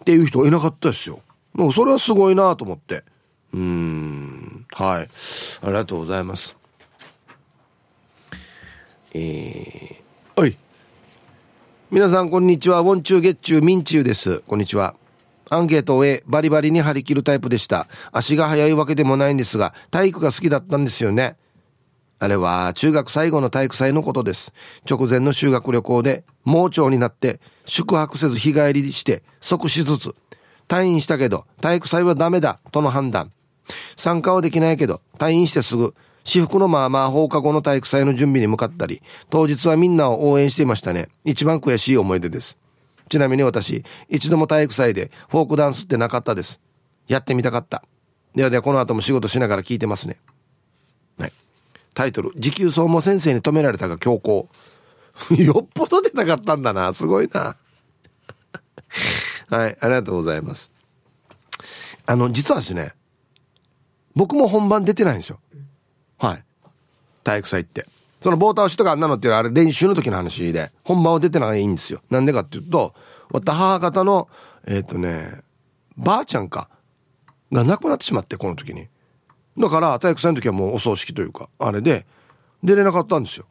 [0.00, 1.20] っていう人いなかったですよ。
[1.54, 3.02] もうそれはすごいなと思って。
[3.52, 5.08] うんはい
[5.62, 6.54] ありがとうございます。
[9.12, 10.56] えー、はい
[11.94, 12.80] 皆さんこんにちは。
[12.80, 14.40] ウォンチュー月中ミンチューです。
[14.48, 14.96] こんにちは。
[15.48, 17.86] アンケートを終えバリバリに張り切るタイプでした。
[18.10, 21.36] 足が速いわけでもないんですが体育が好きだったんですよね。
[22.18, 24.52] あれは中学最後の体育祭のことです。
[24.90, 30.14] 直前の修学旅行で盲腸になって宿泊せず日帰りして即死ずつ。
[30.66, 33.30] 退院したけど体育祭はダメだとの判断。
[33.96, 41.08] 参加はできないけど退院してすぐ私服のまあまあ放課後の体育祭の準備に向かったり、当日はみんなを応援していましたね。
[41.24, 42.58] 一番悔しい思い出です。
[43.10, 46.60] ちなみに私、一度も体育祭でフォークダンスってなかったです。
[47.06, 47.84] やってみたかった。
[48.34, 50.18] ではではこの後も仕事しながら聞いてますね。
[51.18, 51.32] はい。
[51.92, 54.48] タイトル、持久走も先生に止められたが強行。
[55.36, 56.92] よっぽど出たかったんだな。
[56.94, 57.56] すごいな。
[59.50, 60.72] はい、ありがとうございます。
[62.06, 62.94] あの、実はですね、
[64.14, 65.38] 僕も本番出てないんですよ。
[66.18, 66.44] はい。
[67.22, 67.86] 体育祭って。
[68.22, 72.00] その棒倒しとかあんなのっていうのはあれ練習の時の話で、本番は出てないんですよ。
[72.10, 72.94] なんでかっていうと、
[73.30, 74.28] 私母方の、
[74.66, 75.42] えっ、ー、とね、
[75.96, 76.68] ばあちゃんか、
[77.52, 78.88] が亡くなってしまって、この時に。
[79.58, 82.06] だから、体育祭の時はもうお葬式というか、あれで、
[82.62, 83.46] 出れなかったんですよ。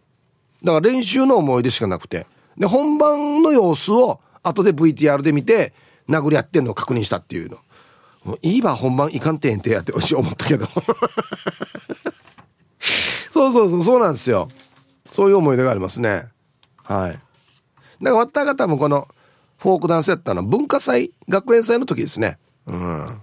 [0.64, 2.26] だから練習の思い出しかなくて。
[2.58, 5.74] で、本番の様子を後で VTR で見て、
[6.10, 7.58] 殴り合ってんのを確認したっていうの。
[8.26, 10.68] もういいわ、本番いかんてんてやって思ったけど。
[13.32, 14.50] そうそうそう、そうなんですよ。
[15.12, 16.28] そういう思い出がありますね。
[16.84, 17.12] はい。
[17.12, 17.22] だか
[18.02, 19.08] らわった方もこの
[19.58, 22.38] フォークダンスやったのは文化祭、学園祭の時ですね。
[22.66, 23.22] うん。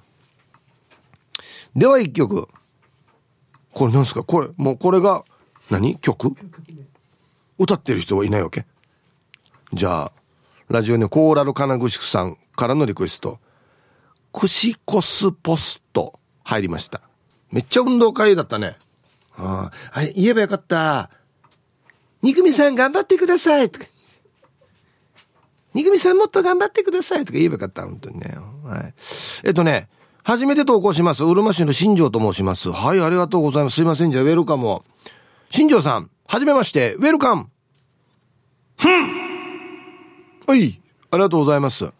[1.76, 2.48] では一曲。
[3.72, 4.24] これなんですか？
[4.24, 5.24] これ、もうこれが
[5.70, 6.34] 何、曲？
[7.58, 8.66] 歌ってる人はいないわけ？
[9.72, 10.12] じゃあ、
[10.68, 13.38] ラジオネコーラル金具宿さんからのリクエスト。
[14.32, 17.02] クシコスポスト入りました。
[17.50, 18.76] めっちゃ運動会だったね。
[19.36, 21.10] ああ、言えばよかった。
[22.22, 23.86] にくみさん頑張ってくださいとか。
[25.72, 27.82] にくみさんもっと頑張ってくださいとか言えばよかった。
[27.82, 28.36] 本当にね。
[28.64, 28.94] はい。
[29.44, 29.88] えっとね、
[30.22, 31.24] 初めて投稿します。
[31.24, 32.70] うるま市の新庄と申します。
[32.70, 33.76] はい、ありがとうございます。
[33.76, 34.10] すいません。
[34.10, 34.84] じゃあ、ウェルカムを。
[35.50, 37.48] 新庄さん、はじめまして、ウェルカム。
[38.78, 39.20] ふん
[40.46, 41.90] はい、ありがとうございます。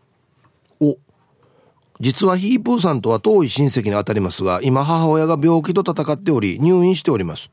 [2.00, 7.50] 実はヒープーさんとは遠い親戚にあたりますが、今母親が病気と戦っており、入院しております。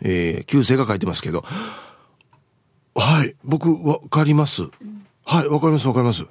[0.00, 1.44] えー、旧姓が書いてますけど。
[2.94, 4.62] はい、僕、わかります。
[5.24, 6.24] はい、わかります、わかります。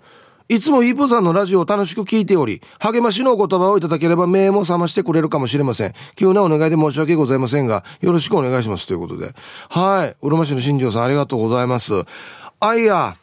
[0.48, 5.94] いつもヒープーさんのラジオを楽しく聞いており、励ましのお言葉をいただければ目も覚ましてくれるかもしれません。
[6.16, 8.88] 急なお願いで申し訳ございませんが、よろしくお願いします。
[8.88, 9.36] ということで。
[9.70, 11.94] はい、うるま市の新庄さんありがとうございます。
[12.60, 13.18] あいや、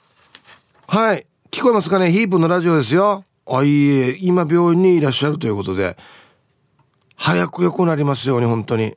[0.86, 2.12] はい、聞こえますかね？
[2.12, 3.24] ヒープのラジオですよ。
[3.48, 5.96] あ、いえ、今病院にいらっしゃるということで、
[7.16, 8.96] 早く良くなりますように、本当に。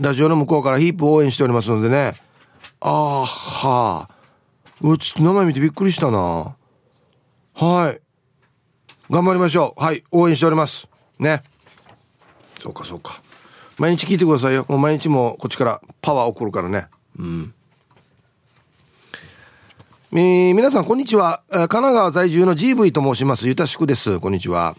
[0.00, 2.14] ラジオの向こうからヒープ応援しておりますのでね。
[2.80, 4.18] ああ、はあ。
[4.80, 6.54] うちょっと名前見てびっくりしたな。
[7.54, 8.00] はい。
[9.10, 9.82] 頑張りましょう。
[9.82, 10.04] はい。
[10.12, 10.88] 応援しております。
[11.18, 11.42] ね。
[12.60, 13.20] そうか、そうか。
[13.78, 14.66] 毎日聞いてくださいよ。
[14.68, 16.86] もう毎日もこっちからパワー送るからね。
[17.18, 17.54] うん。
[20.10, 21.42] えー、皆さんこんにちは。
[21.50, 23.46] 神奈川在住の GV と申します。
[23.46, 24.20] ゆたしくです。
[24.20, 24.74] こんにちは、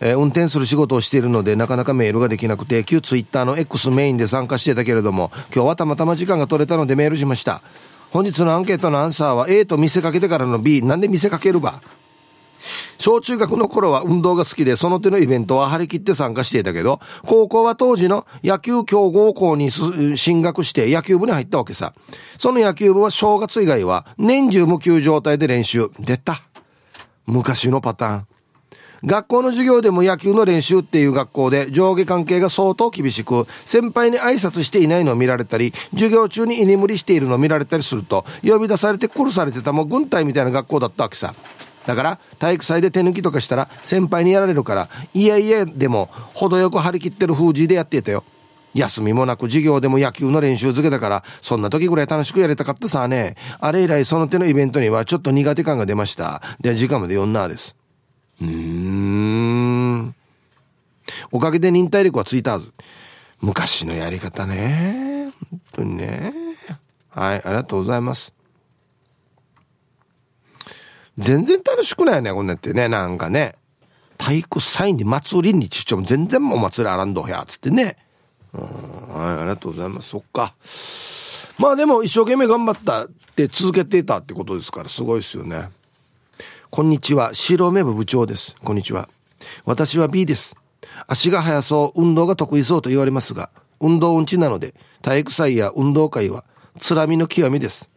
[0.00, 7.60] えー、運転する仕事をしているのでなかなかメールができなくて旧ツイッターの X メインで参加してたけれども今日はたまたま時間が取れたのでメールしました。
[8.12, 11.82] 本日のアンケートのアンサーは A と見せかけてからの B なんで見せかけるば？
[12.98, 21.94] 小中学の頃は運動が好きで、その手のイベントは張り切って参加していたけど、高校は当時の野球強豪校に進学して野球部に入ったわけさ。
[22.38, 25.90] その野球部は正月以外は年中無休状態で練習。
[25.98, 26.42] 出た。
[27.26, 28.26] 昔のパターン。
[29.04, 41.34] 学校の授業でも野球の練習っていう学校で上下関係が相当厳しく、先輩に挨拶していないのを見られたり、授業中に居眠りしているのを見られたりすると、呼び出されて殺されてたもう軍隊みたいな学校だったわけさ。
[41.86, 48.24] だから体育祭で手抜きとかしたら先輩にやられるからいやいやでも程よく張り切ってる封じでやっていたよ。
[48.74, 53.36] 休みもなく授業でも野球の練習漬けだからそんな時ぐらい楽しくやりたかったさね。
[53.60, 56.42] あれ以来その手のイベントにはちょっと苦手感が出ました。
[56.60, 57.76] で時間まで読んなです。
[58.40, 60.14] うーん。
[61.30, 62.72] おかげで忍耐力はついたはず。
[63.40, 65.32] 昔のやり方ね。
[65.50, 66.32] 本当にね。
[67.10, 68.32] はいありがとうございます。
[71.18, 73.54] 全然楽しくないね、こんなってね、なんかね。
[74.18, 77.96] 体育祭に祭りにちっちゃも全然お祭りあらんどや、つってね。
[78.54, 80.10] うん、はい、ありがとうございます。
[80.10, 80.54] そっか。
[81.58, 85.70] まあでも一生懸命頑張ったって続けていたってことですから、すごいですよね。
[86.70, 88.54] こんにちは、白目部部長です。
[88.62, 89.08] こんにちは。
[89.64, 90.54] 私は B です。
[91.06, 96.44] 足が速そう、運動が得意そうと言われますが、運動音痴なので、体育祭や運動会は
[96.78, 97.90] つらみの極みです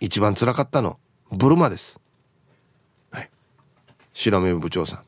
[0.00, 0.98] 一番辛かったの
[1.32, 1.98] ブルマです
[4.14, 5.02] 白目部長さ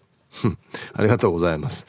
[0.45, 0.59] ん。
[0.93, 1.87] ありがとうございます。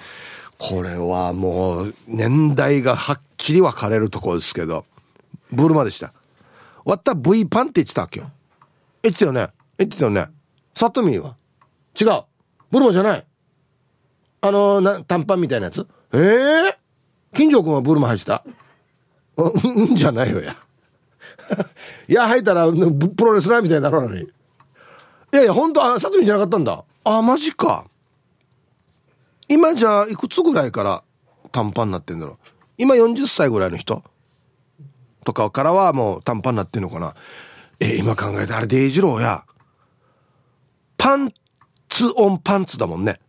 [0.58, 4.86] これはもう年代がはっきり分かれるところですけど
[5.52, 6.14] ブルマでした。
[6.86, 8.32] わった V パンって言ってたわけよ。
[9.04, 9.50] 言ってたよね。
[9.78, 10.28] 言ってたよね。
[10.74, 11.36] サトミーは。
[12.00, 12.24] 違う。
[12.72, 13.26] ブルマじゃない。
[14.42, 15.86] あのな短パンみたいなやつ。
[16.14, 16.76] ええー、
[17.36, 18.44] 金城君はブルマ履いてた？
[19.38, 20.56] うんじゃないよや。
[22.08, 24.28] いや履いたらプロレスラーみたいになるのにい
[25.32, 26.84] やいや本当あサトミーじゃなかったんだ。
[27.08, 27.86] あマジか。
[29.48, 31.04] 今じゃあいくつぐらいから
[31.52, 32.38] 短パンになってんだろう？
[32.78, 34.04] 今40歳ぐらいの人？
[35.24, 37.16] とかからはもう短パンになってんのかな？
[37.80, 39.46] え今考えてあれデイジローや。
[40.98, 41.32] パン
[41.88, 43.20] ツオンパンツだもんね。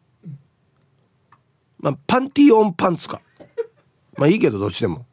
[1.78, 3.20] まあパンティオンパンツか。
[4.16, 5.06] まあいいけどどっちでも。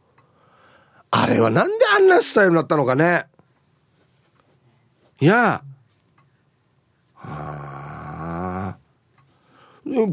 [1.11, 3.27] あれはなんであんなスタイルになったのかね。
[5.19, 5.61] いや。
[7.13, 7.74] はあ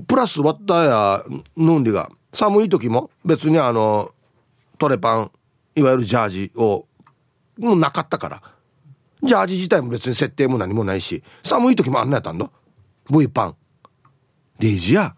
[0.06, 1.24] プラス割ったや
[1.56, 2.10] 飲んでが。
[2.32, 4.12] 寒い時も別にあの
[4.78, 5.30] トレパン
[5.74, 6.86] いわゆるジャージを
[7.58, 8.42] もうなかったから。
[9.22, 12.50] ジャージ自体も別に設定も何もないし寒い時もあんなやったんだ
[13.10, 13.56] V パン。
[14.58, 15.14] レイジや。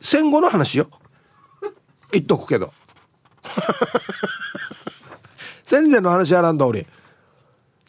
[0.00, 0.88] 戦後の話よ。
[2.12, 2.72] 言っとくけど。
[5.64, 6.86] 戦前の話やらんだ俺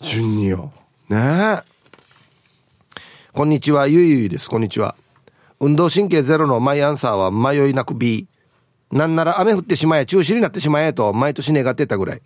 [0.01, 0.71] 順によ。
[1.09, 1.70] ねえ。
[3.33, 3.87] こんにちは。
[3.87, 4.49] ゆいゆいです。
[4.49, 4.93] こんにちは。
[5.61, 8.27] 運動神経ゼロのマイアンサーは迷いなく B
[8.91, 12.21] なんなら雨降ってしまえ中止になってしまえと毎年願ってたぐらい。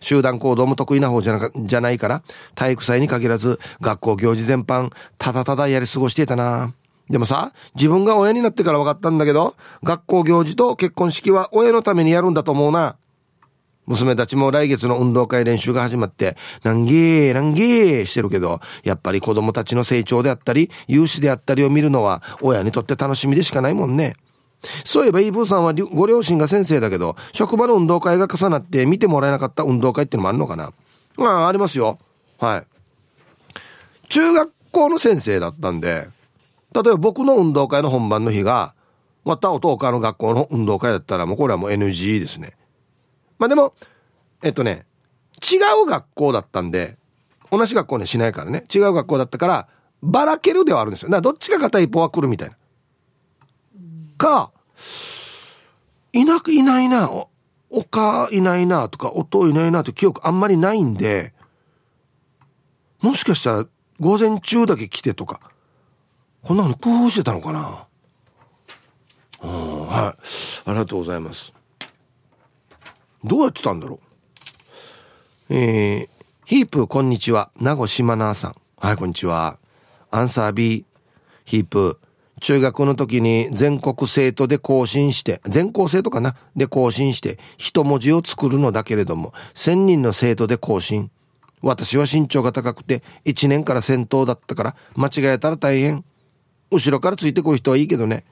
[0.00, 2.24] 集団行動も得意な方じゃなじゃないから
[2.56, 6.74] 体育祭に限らず学校行事全般ただただやり過ごしていたな。
[7.08, 12.96] でもさ自分が親になってから分かったんだけど学校行事と結婚式は親のためにやるんだと思うな。
[13.88, 24.14] 娘たちも来月の運動会練習が始まって、なんげー、なんげーしてるけど、やっぱり子供たちの成長であったり、勇姿であったりを見るのは、親にとって楽しみでしかないもんね。
[24.84, 30.72] そういえば、イーブーさんはご両親が先生だけど、職場の運動会が重なって見てもらえなかった運動会ってのもあるのかな？
[31.16, 31.98] まあ、ありますよ。
[32.38, 32.66] はい。
[34.08, 36.08] 中学校の先生だったんで、
[36.74, 38.74] 例えば僕の運動会の本番の日が、
[39.24, 42.56] またお父の学校の運動会だったらもうこれはもう NG ですね。
[43.38, 43.74] まあでも、
[44.42, 44.86] えっとね、
[45.42, 46.96] 違う学校だったんで、
[47.50, 49.68] 同じ学校にしないからね、違う学校だったから、
[50.02, 51.08] ばらけるではあるんですよ。
[51.08, 52.56] だからどっちか片一方は来るみたいな。
[54.16, 54.52] か、
[56.12, 57.30] いなくいないな、お、
[57.70, 61.32] おかいないなとか、音いないなって記憶あんまりないんで、
[63.00, 63.66] もしかしたら
[64.00, 65.40] 午前中だけ来てとか、
[66.42, 67.86] こんなの工夫してたのかな。
[69.42, 70.70] うんはい。
[70.70, 71.52] ありがとうございます。
[73.24, 74.00] どうやってたんだろ
[75.50, 75.54] う？
[75.54, 76.08] えー、
[76.44, 77.50] ヒープこんにちは。
[77.60, 78.54] 名護島奈さん。
[78.76, 79.58] はい、こんにちは。
[80.10, 80.84] アンサー B。
[81.44, 81.98] ヒープ。
[82.40, 86.36] 中学の時に全国生徒で更新して、全校生徒かな？
[86.54, 91.10] で更新して、一文字を作るのだけれども、千人の生徒で更新。
[91.60, 96.04] 私は身長が高くて、一年から先頭だったから、間違えたら大変。
[96.70, 98.24] 後ろからついてくる人はいいけどね。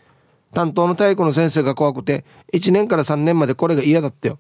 [0.55, 4.39] 担当の体育の先生が怖くて、一年から三年までこれが嫌だったよ。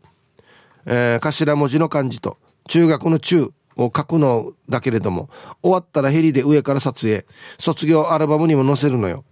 [0.86, 5.28] えー、頭文字の漢字と中学の中を書くのだけれども、
[5.62, 7.26] 終わったらヘリで上から撮影、
[7.58, 9.24] 卒業アルバムにも載せるのよ。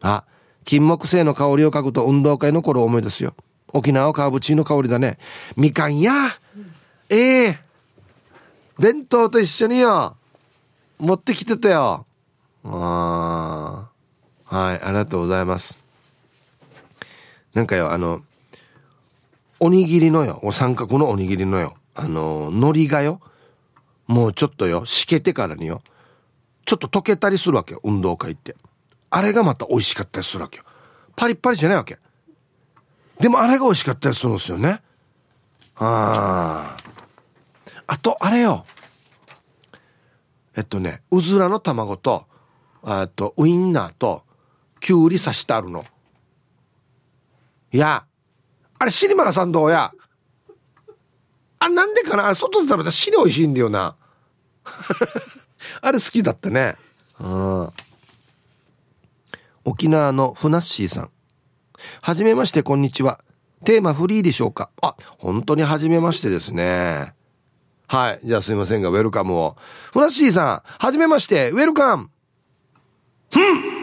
[0.00, 0.24] あ、
[0.64, 3.34] 金木犀の香りを嗅ぐと運動会の頃を思い出すよ。
[3.72, 5.18] 沖縄カーブチーの香りだね。
[5.56, 6.12] みかんや
[7.08, 10.16] ええー、弁当と一緒によ。
[10.98, 12.06] 持ってきてたよ。
[12.64, 13.88] あ
[14.48, 14.56] あ。
[14.56, 15.82] はい、ありがとうございます。
[17.54, 18.22] なんかよ、あの、
[19.64, 23.20] おにぎりのよ、お三角のおにぎりのよ、あの、海苔がよ、
[24.08, 25.82] もうちょっとよ、しけてからによ、
[26.64, 28.56] ちょっと溶けたりするわけよ、運動会って。
[29.08, 30.64] あれがまた美味しかったりするわけよ。
[31.14, 32.00] パリッパリじゃないわけ。
[33.20, 34.82] でもあれが美味しかったりするんですよね。
[35.76, 36.76] ああ。
[37.86, 38.66] あと、あれよ。
[40.56, 42.26] えっとね、うずらの卵と、
[42.84, 44.24] えっと、ウインナーと、
[44.80, 45.84] きゅうり刺してあるの。
[47.70, 48.06] いや、
[48.82, 49.92] あれ、シリマーさんどうや
[51.60, 52.24] あ、なんでかな？
[52.26, 53.94] あれ、外で食べたら死に美味しいんだよな。
[55.80, 56.74] あれ好きだったね。
[57.20, 57.68] うん。
[59.64, 61.10] 沖縄のふなっしーさん。
[62.00, 63.20] はじめまして、こんにちは。
[63.64, 64.68] テーマフリーでしょうか？
[64.82, 67.14] あ、本当にはじめましてですね。
[67.86, 68.20] はい。
[68.24, 69.56] じゃあすいませんが、ウェルカムを。
[69.92, 72.10] ふなっしーさん、はじめまして、ウェルカム。
[73.30, 73.81] ふん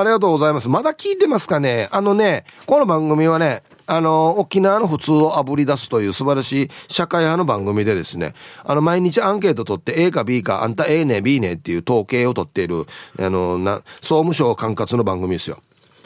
[0.00, 0.68] ありがとうございます。
[0.68, 1.88] まだ聞いてますかね？
[1.90, 8.34] あのね、この番組はね、あの、沖縄の普通をあぶり出すという素晴らしい社会派の番組でですね、
[8.64, 12.86] あの、毎日アンケート取って A か B か、あんた A ね、B ねっていう統計を取っている、
[13.18, 15.58] あの、な、総務省管轄の番組ですよ。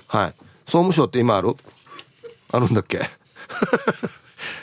[0.06, 0.34] はい。
[0.64, 1.54] 総務省って今ある？
[2.52, 2.98] あるんだっけ？
[3.02, 3.02] っ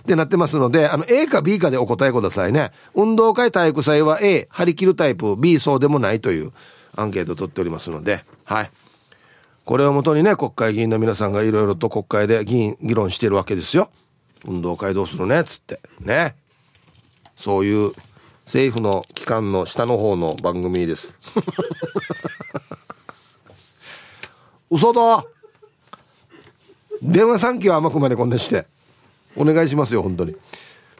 [0.06, 2.72] てなってますので、あの、A か B かでお答えくださいね。
[2.96, 6.52] 運動会体育祭は A、張り切るタイプ、B、そうでもないという
[6.96, 8.72] アンケート取っておりますので、はい。
[9.70, 13.92] これをもとにね、国会議員の皆さんがいろいろと国会で議員、議論してるわけですよ。
[14.44, 15.42] 運動会どうするね？
[15.42, 15.80] っ、つって。
[16.00, 16.36] ね。
[17.36, 17.92] そういう
[18.46, 21.16] 政府の機関の下の方の番組です。
[24.72, 25.24] 嘘だ
[27.04, 28.66] 電話3機は甘くまでこんなして。
[29.36, 30.36] お願いしますよ、本当に。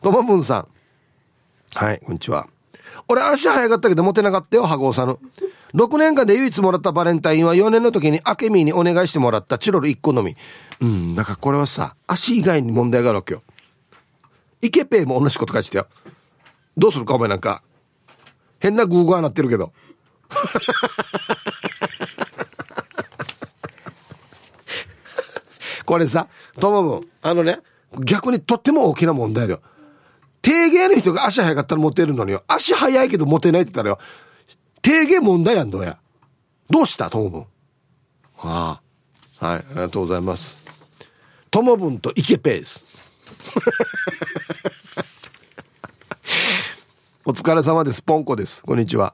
[0.04, 0.68] ともぶんさん。
[1.74, 2.48] はい、こんにちは。
[3.08, 5.20] 俺足早かったけどモテなかったよ、羽子さんの。
[5.74, 10.36] 6年間で唯一もらったバレンタインは4年の時にアケミーにお願いしてもらったチロル1個のみ。
[10.82, 13.44] うん、だからこれはさ、足以外に問題があるわけよ。
[14.62, 15.88] イケペイも同じこと書いてたよ。
[16.78, 17.62] どうするかお前なんか。
[18.60, 19.72] 変なグーグーなってるけど。
[25.86, 26.28] これさ、
[26.60, 27.60] ともぶん、あのね、
[28.00, 29.62] 逆にとっても大きな問題だよ。
[30.42, 32.44] 低芸の人が足早かったらモテるのによ。
[32.48, 34.00] 足早いけどモテないって言ったらよ。
[34.82, 35.98] 低芸問題やんどうや。
[36.70, 37.46] どうしたともぶん。
[38.36, 38.82] は
[39.40, 39.46] あ。
[39.46, 40.60] はい、ありがとうございます。
[41.50, 42.82] ともぶんとイケペース。
[47.26, 48.02] お疲れ様です。
[48.02, 48.62] ポンコです。
[48.64, 49.14] こんにちは。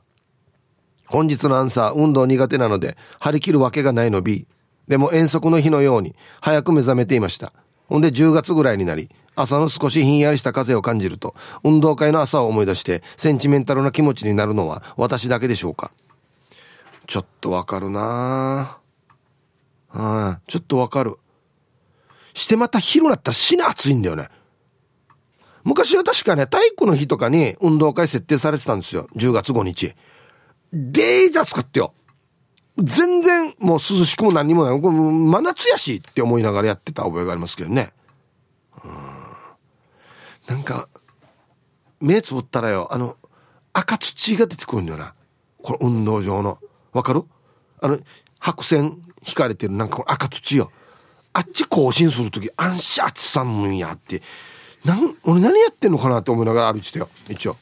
[1.06, 4.48] 本日のアンサー、運動苦手なので、張り切るわけがないの B。
[4.88, 7.54] でも遠足の日のように、早く目覚めていました。
[7.88, 15.92] ほんで10月ぐらいになり、朝の少しひんやりした風を感じると、運動会の朝を思い出して、センチメンタルな気持ちになるのは私だけでしょうか。
[17.08, 21.18] ちょっとわかるなぁはい、ちょっとわかる。
[22.34, 24.30] してまた昼なったら死な暑いんだよね。
[25.64, 29.08] 昔は確かね、体育の日とかに運動会設定されてたんですよ。
[29.16, 29.96] 10月5日。
[30.74, 31.94] デージ暑かったよ。
[32.78, 34.82] 全然もう涼しくも何もない。
[34.82, 37.94] これ真夏やしって思いながらやってた覚えがありますけどね
[38.84, 40.56] うん。
[40.56, 40.90] なんか、
[42.02, 43.18] 目つぶったらよ、あの、
[43.74, 45.14] 赤土が出てくるんだよな。
[45.64, 46.60] この運動場の。
[46.92, 47.24] わかる？
[47.82, 48.00] あの、
[48.40, 50.72] 白線引かれてるなんか赤土よ。
[51.34, 54.22] あっち更新するとき、あんしゃ暑さんむんやって。
[54.86, 57.10] なん、俺何やってんのかなって思いながら歩いてたよ。
[57.28, 57.58] 一応。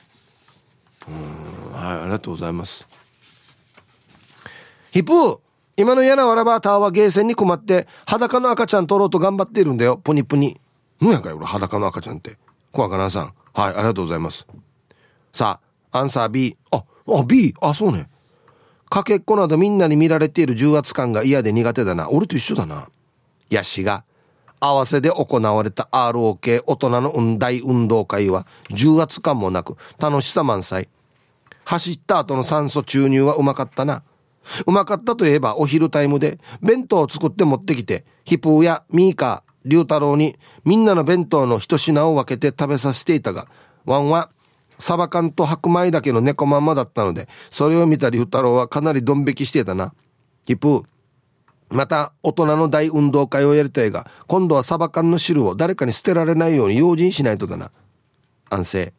[1.07, 2.85] うん、はい、ありがとうございます。
[4.93, 5.39] ヒプー
[5.75, 9.97] 今の嫌なわらばターはゲーセンに困って裸の赤ちゃん取ろうと頑張っているんだよ。
[9.97, 10.61] プニプニ。
[10.99, 12.37] むやかよ、俺裸の赤ちゃんって。
[12.71, 13.33] 小赤なさん。
[13.53, 14.45] はい、ありがとうございます。
[15.33, 15.59] さ
[15.91, 16.55] あ、アンサー B。
[16.69, 17.55] あ、あ、B。
[17.59, 18.07] あ、そうね。
[18.87, 22.11] かけっこなどみんなに見られている重圧感が嫌で苦手だな。
[22.11, 22.87] 俺と一緒だな。
[23.49, 24.03] ヤシが、
[24.59, 30.87] 合わせで行われた ROK 大人の大運動会は重圧感もなく楽しさ満載。
[31.65, 34.03] 走った後の酸素注入はうまかったな。
[34.65, 43.47] うまかったといえばお昼タイムで弁当を作って持ってきて、ヒプーやミーカー、リュウタロウにみんなの弁当の一品を分けて食べさせていたが、
[43.85, 44.29] ワンは
[44.79, 49.93] サバ缶と白米だけの猫まんまだったので、それを見たリュウタロウはかなりドン引きしてたな。
[50.45, 50.83] ヒプー。
[51.69, 57.71] また、大人の大運動会をやりたいが、今度はサバ缶の汁を誰かに捨てられないように用心しないとだな。
[58.49, 58.93] 安静。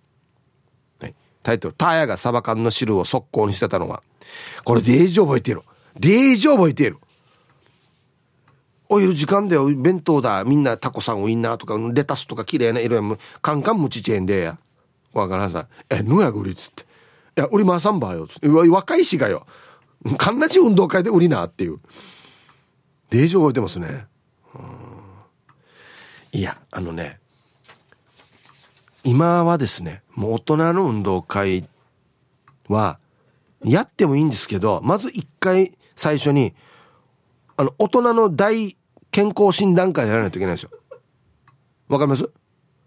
[1.45, 4.03] タイトル、ターヤがサバ缶の汁を速攻にしてたのは、
[4.65, 5.63] これデージ覚えてる。
[5.99, 6.99] デージ覚えてる。
[8.89, 10.45] お昼時間で弁当だ。
[10.45, 13.03] みんなタコさんウインナーとかレタスとか綺麗な色や
[13.41, 14.59] カンカンムチチェンでや。
[15.13, 15.69] わからんさ。
[15.89, 16.83] え、ぬやぐりつって。
[17.37, 18.27] いや、売りまさんばよ。
[18.27, 18.49] つって。
[18.49, 19.47] 若いしがよ。
[20.19, 21.79] かんなち運動会で売りなっていう。
[23.11, 24.07] デージ覚えてますね。
[26.33, 27.21] いや、あのね。
[29.05, 31.69] 今はですね、もう大人の運動会
[32.69, 32.99] は、
[33.65, 36.55] やってもいいんですけど、まず一回最初に、
[37.57, 38.77] あの、大人の大
[39.11, 40.71] 健康診断会やらないといけないんですよ。
[41.89, 42.31] わかります？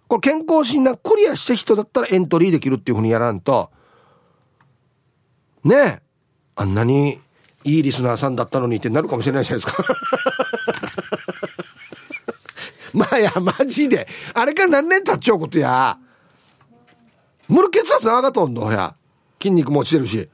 [0.08, 3.72] これ健康診断クリアした人だったらエントリーできるっていうふうにやらんと、
[5.64, 6.02] ねえ、
[6.56, 7.20] あんなに
[7.64, 9.86] いいリスナーさんだったのにってなるかもしれないじゃないですか。
[12.94, 14.08] まあや、マジで。
[14.34, 15.98] あれから何年経っちゃうことや。
[17.48, 18.96] 無理血圧上がっとんどや。
[19.42, 20.30] 筋肉も落ちてるし。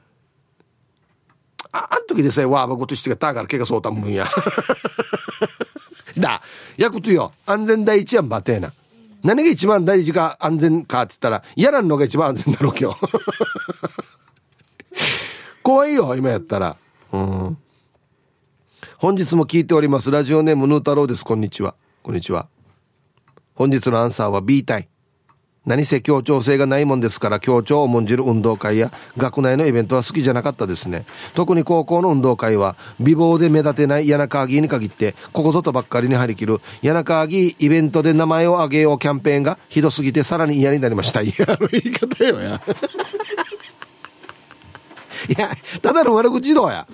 [2.04, 4.28] ん時でさえわばごとしてがたから怪我そうたんむんや。
[6.16, 6.42] だ、
[6.76, 8.72] やくとよ、安全第一やんばてえな。
[9.22, 13.00] 何が一番大事か安全かって言ったら、嫌なのが一番安全だろう今日。
[15.62, 16.76] 怖いよ、今やったら。
[17.12, 17.58] うん。
[18.98, 20.10] 本日も聞いております。
[20.10, 21.24] ラジオネームヌー太郎です。
[21.24, 21.74] こんにちは。
[22.02, 22.48] こんにちは。
[23.54, 24.88] 本日のアンサーは B 体。
[25.66, 31.06] 何せ協調性がないもんですから協調を重んじる運動会や学内のイベントは好きじゃなかったですね。
[31.34, 41.22] 特に高校の運動会は美貌で目立てない柳川議員に限ってここぞとばっかりに張り切る柳川議員イベントで名前を挙げようキャンペーンがひどすぎてさらに嫌になりました。
[41.22, 42.60] いやあの言い方よや。
[45.26, 45.50] いや
[45.80, 46.86] ただの悪口道や。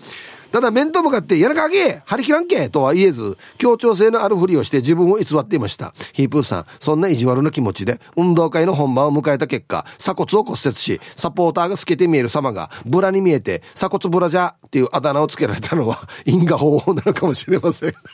[0.52, 5.94] ただ面と向かって「やらかげ張り切らんけ!」とは言えず協調性のあるふりをして自分を偽っていました。
[6.12, 17.94] ヒープーさんそんな意地悪な気持ちで運動会の本番を迎えた結果鎖骨を骨折しサポーターが透けて見える様がブラに見えて鎖骨ブラジャーっていうあだ名をつけられたのは 因果方法なのかもしれません。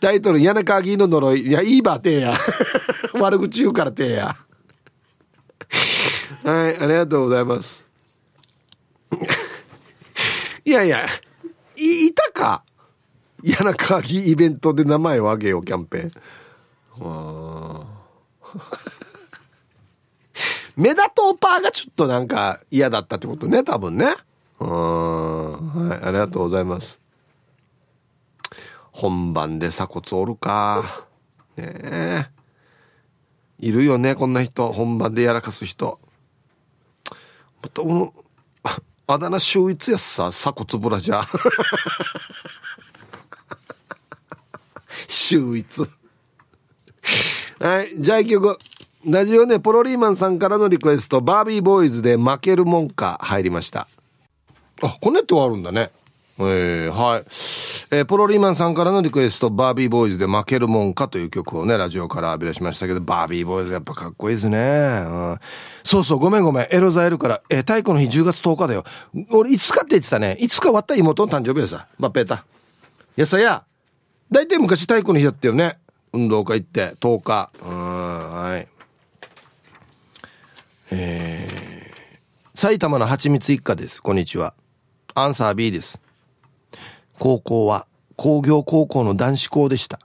[0.00, 2.34] タイトル「柳川議員の呪い」いやいいばてや。
[3.18, 4.36] 悪口言うからてや。
[6.42, 7.84] はい、ありがとうございます。
[10.64, 11.06] いやいや、
[11.76, 12.64] い、いたか？
[13.42, 17.86] 柳川木イベントで名前を挙げよう、キャンペーン。
[20.76, 24.14] メダトー パーがちょっとなんか嫌だったってことね、多分ね。
[24.60, 25.88] うん。
[25.88, 27.00] はい、ありがとうございます。
[28.92, 31.06] 本番で鎖骨折るか。
[31.56, 32.26] ねえ。
[33.58, 34.72] いるよね、こんな人。
[34.72, 36.00] 本番でやらかす人。
[37.64, 38.12] また、この、
[39.06, 41.38] あだ名秀逸やさ、鎖骨ブラジャー。
[45.08, 45.80] 秀逸。
[47.58, 48.58] はい、じゃあ一曲。
[49.06, 53.88] ラジオネポロリーマンさんからのリクエスト、バービーボーイズで負けるもんか入りました。
[54.82, 55.90] あ、こんなってあるんだね。
[56.36, 57.24] えー、はい。
[57.92, 64.58] えー、ポロリーマンさんからのリクエスト、バービーボーイズで負けるもんかという曲をね、ラジオから浴び出しましたけど、バービーボーイズやっぱかっこいいですね。
[64.58, 65.38] うん、
[65.84, 66.66] そうそう、ごめんごめん。
[66.70, 68.84] エロザエルから、えー、太鼓の日10月10日だよ。
[69.30, 70.36] 俺、いつかって言ってたね。
[70.40, 71.86] いつか割った妹の誕生日でさ。
[72.00, 72.44] バッペータ。
[73.16, 73.62] いやさや、
[74.32, 75.78] 大体昔太鼓の日だったよね。
[76.12, 77.50] 運動会行って、10日。
[77.62, 78.68] うん、はい。
[80.90, 84.02] えー、埼玉の蜂蜜一家です。
[84.02, 84.54] こんにちは。
[85.14, 86.03] アンサー B です。
[87.24, 89.98] 高校は工業高校の男子校でした。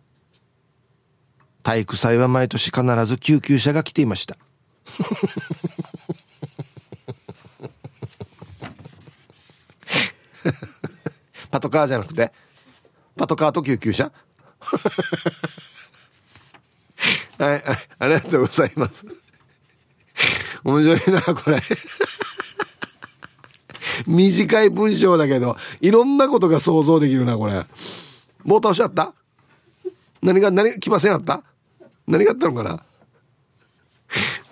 [1.64, 4.38] 体育祭は毎年必ず救急車が来ていました。
[11.52, 12.32] パトカーじゃなくて、
[13.18, 14.14] パトカーと救急車？
[17.38, 17.64] はい、
[18.00, 19.06] ありがとうございます。
[20.64, 21.62] 面白いな、これ。
[24.08, 27.66] 短い文章だけど、いろんなことが想像できるな、これ。
[28.44, 29.14] もう倒しあった？
[30.22, 31.44] 何が、何が来ませんあった？
[32.08, 32.84] 何があったのかな？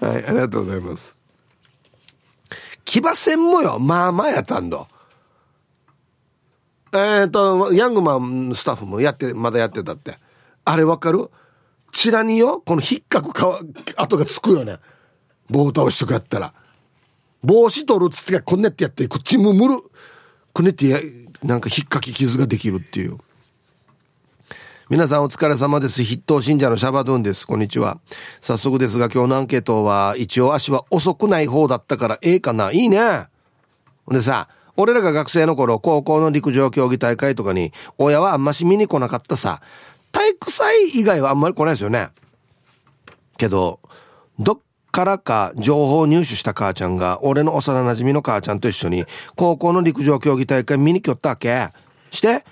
[0.08, 1.16] はい、ありがとうございます。
[2.86, 4.88] 騎馬戦もよ、まあまあやったんだ。
[6.94, 10.18] えっ、ー、と、ヤングマンスタッフもやって、まだやってたって。
[10.64, 11.30] あれわかる？
[11.92, 13.60] チラによ、この引っかくか
[13.96, 14.78] 跡がつくよね。
[15.50, 16.54] 棒倒しとかやったら。
[17.44, 19.80] 帽子取るっつってこんねってやってこっちもむる
[20.54, 21.00] こねってや
[21.44, 23.18] なんか引っかき傷ができるっていう。
[24.90, 26.04] 皆さんお疲れ様です。
[26.04, 27.46] 筆頭信者のシャバドゥンです。
[27.46, 28.00] こんにちは。
[28.40, 32.72] 早速ですが今日のアンケートは一応足は遅くない方だったからええかな？
[32.72, 33.28] いいね。
[34.06, 39.62] ほんでさ俺らが学生の頃高校の陸上競技大会とかに親はあんまし見に来なかったさ。
[40.14, 42.10] 体育祭以外はあんまり来ないですよね。
[43.38, 43.82] けど
[44.40, 44.60] どっ
[44.98, 51.70] からか情報を入手した母ちゃんが俺の幼馴染の母ちゃんと一緒に高校の陸上競技大会見に来よったわけ。
[52.10, 52.44] して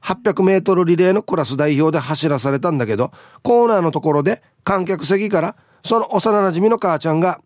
[0.00, 3.12] 800メートルリレーのクラス代表で走らされたんだけど
[3.44, 7.40] コーナーのところで観客席からその幼馴染の母ちゃんが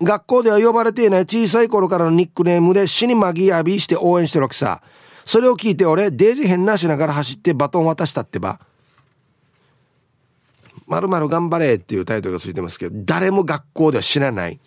[0.00, 4.80] 学校では呼ばれていない小さい頃からのニックネームで死にマギーアビーして応援してるわけさ。
[5.26, 8.58] それを聞いて俺デージ変なしながら走ってバトン渡したってば。
[10.88, 14.58] まるまる頑張れっていうタイトルがついてますけど、誰も学校では知らない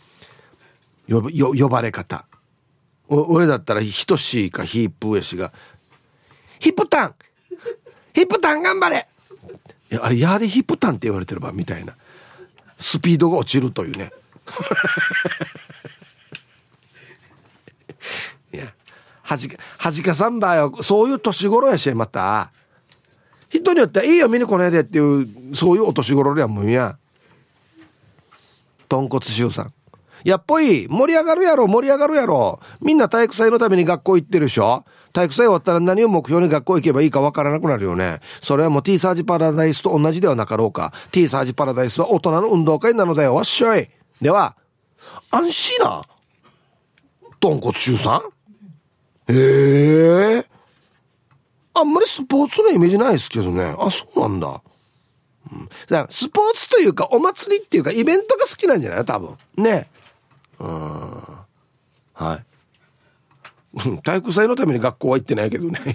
[1.09, 1.22] 呼
[1.57, 2.26] 呼ばれ方。
[3.07, 5.51] 俺だったら、ひとしいかヒープーエシが、
[6.59, 7.15] ヒップタン
[8.13, 9.07] ヒップタン頑張れ
[9.91, 11.95] いや、あれ、やーでヒップタンって言われてれば、みたいな。
[12.78, 14.11] スピードが落ちるというね。
[18.53, 18.72] いや、
[19.24, 22.51] はじか、はじかさんばよ、そういう年頃やし、また。
[23.52, 26.97] 人によってはいいよ見に来ないでっていうそういうお年頃ではもうや
[28.88, 29.74] 豚骨臭さん
[30.24, 38.22] やっぽい盛り上がるやろ盛り上がるやろみんな体育祭のために学校行ってるでしょ体育祭終わったら何を目標に学校行けばいいかわからなくなるよね。
[38.41, 40.93] それはもう T サージパラダイスと同じではなかろうか。
[41.12, 43.36] T サージパラダイスは大人の運動会なのだよ。
[43.36, 43.89] わっしょい。
[44.22, 44.56] では、
[45.30, 46.02] 安心な。
[47.41, 48.22] 豚骨臭さ
[49.28, 50.45] んへえ
[51.74, 53.76] あんまりスポーツのイメージないですけどね。
[53.80, 54.61] あ、そうなんだ。
[55.51, 55.69] うん、
[56.09, 59.05] スポーツというか、お祭りっていうか、イベントが好きなんじゃない？
[59.05, 59.38] 多分。
[59.57, 59.89] ね。
[60.59, 61.24] うん。
[62.13, 62.45] はい。
[64.03, 65.80] 体育祭のために学校は行ってないけどね。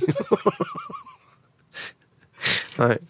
[2.79, 3.01] はい。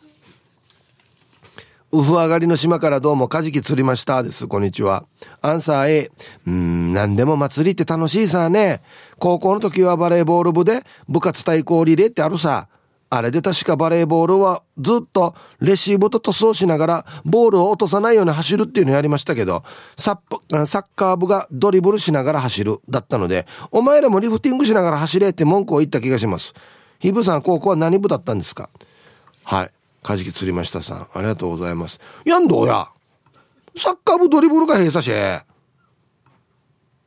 [1.92, 4.46] ウフ上がりの島からどうもカジキ釣りましたです。
[4.48, 5.04] こんにちは。
[5.40, 6.10] アンサー A。
[6.46, 8.82] うん、何でも祭りって楽しいさね。
[9.18, 12.68] 高校の時はバレーボール部で部活対抗リレーってあるさ。
[13.08, 19.62] あれで確かバレーボールはずっとレシーブとトスをしながらボールを落とさないように走るっていうのをやりましたけど、
[19.96, 26.52] サッサッカー部がドリブルしながら走るだったので、お前らもリフティングしながら走れって文句を言った気がします。
[26.98, 28.70] ヒブさん、高校は何部だったんですか？
[29.44, 29.70] はい。
[30.02, 31.08] カジキ釣りましたさん。
[31.14, 32.00] ありがとうございます。
[32.24, 32.88] やんどうや？
[33.76, 35.12] サッカー部ドリブルが閉鎖し。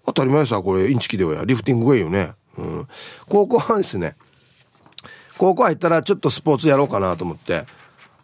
[0.09, 1.43] 当たり前さ、これ、インチキではや。
[1.45, 2.33] リフティングがいいよね。
[2.57, 2.87] うん。
[3.27, 4.15] 高校はですね、
[5.37, 7.65] 高校入ったらちょっとスポーツやろうかなと思って、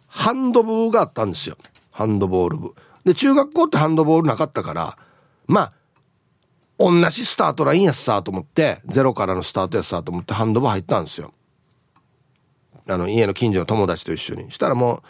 [0.08, 1.56] ハンド部があったんですよ。
[1.90, 2.74] ハンドボール部。
[3.04, 4.98] で、中学校ってハンドボールなかったから、
[5.46, 5.72] まあ、
[6.78, 11.32] 同じスタートラインやっさと思って、ゼロからのスタートやっさと思ってハンド部入ったんですよ。
[12.88, 14.50] あの、家の近所の友達と一緒に。
[14.50, 15.02] したらも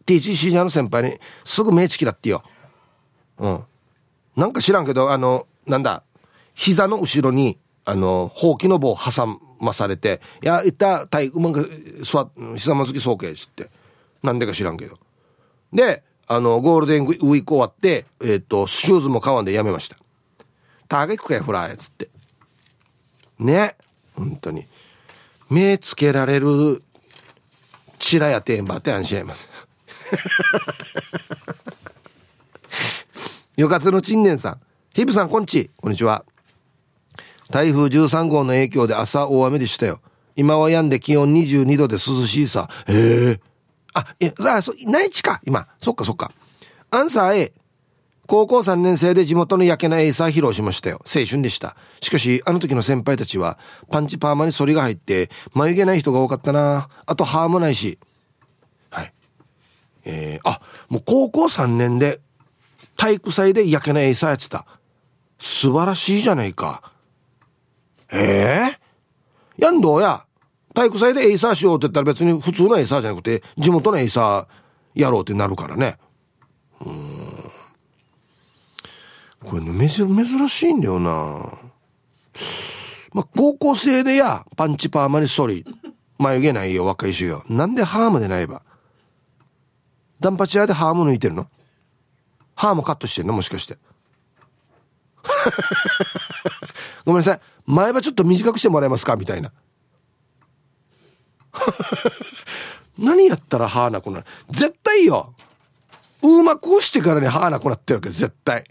[0.00, 2.42] う、TGC ジャーの先輩に、すぐ目つきだってよ。
[3.38, 3.64] うん。
[4.36, 6.04] なんか知らんけど、あの、なんだ、
[6.60, 13.70] 膝の後ろに、あの、ほうきの棒挟まされて、いや、いった体、うまく、座っ、膝まずきそうけ、つって。
[14.22, 14.98] なんでか知らんけど。
[15.72, 19.96] で、あの、ゴールデンウィーク終わって、えっ、ー、と、シューズも買わんでやめました。
[20.86, 22.10] ターゲックかや、フライ、つって。
[23.38, 23.74] ね。
[24.14, 24.66] 本当に。
[25.48, 26.82] 目つけられる
[27.98, 29.48] チラやてんばって安心やます。
[33.56, 34.60] よかつのちんねんさん。
[34.92, 35.70] ヒブさん、こんち。
[35.78, 36.26] こんにちは。
[37.50, 40.00] 台風13号の影響で朝大雨でしたよ。
[40.36, 42.68] 今は止んで気温22度で涼しいさ。
[42.86, 43.40] へえ。
[43.92, 45.66] あ、え、あ、そ、内地か、今。
[45.82, 46.32] そっかそっか。
[46.90, 47.52] アンサー A。
[48.26, 51.02] 高校3年生で地元の屋慶名エイサー披露しましたよ。
[51.04, 51.74] 青春でした。
[52.00, 53.58] しかし、あの時の先輩たちは、
[53.90, 56.88] パンチパーマに剃りが入って、眉毛ない人が多かったな。
[57.06, 57.98] あと、歯もないし。
[58.88, 59.12] はい。
[60.04, 62.20] えー、あ、もう高校3年で、
[62.96, 64.64] 体育祭で屋慶名エイサーやってた。
[65.40, 66.89] 素晴らしいじゃないか。
[68.12, 70.24] ええー、やんどうや。
[70.74, 75.98] 体育祭でエイサーしようって言ったら別に普通のエイサーじゃなくて、地元のエイサーやろうってなるからね。
[76.80, 77.50] うん。
[79.44, 81.10] これね、珍しいんだよな。
[83.12, 85.64] まあ、高校生でや、パンチパーマにソリ。
[86.18, 87.44] 眉毛ないよ、若いしよ。
[87.48, 88.62] なんでハームでないば。
[90.20, 91.48] ダンパチ屋でハーム抜いてるの？
[92.54, 93.32] ハームカットしてんの？
[93.32, 93.78] もしかして。
[97.04, 97.40] ごめんなさい。
[97.66, 99.16] 前歯ちょっと短くしてもらえますか？
[99.16, 99.52] みたいな。
[102.98, 104.26] 何やったら歯なくなる？
[104.50, 105.34] 絶対よ。
[106.22, 108.64] うまくしてからに歯なくなってるわけ、絶対。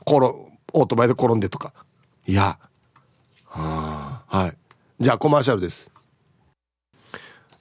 [0.00, 0.26] 転、
[0.72, 1.72] オートバイで転んでとか。
[2.26, 2.58] いや。
[3.46, 4.56] はあ、はい。
[4.98, 5.90] じゃあコマーシャルです。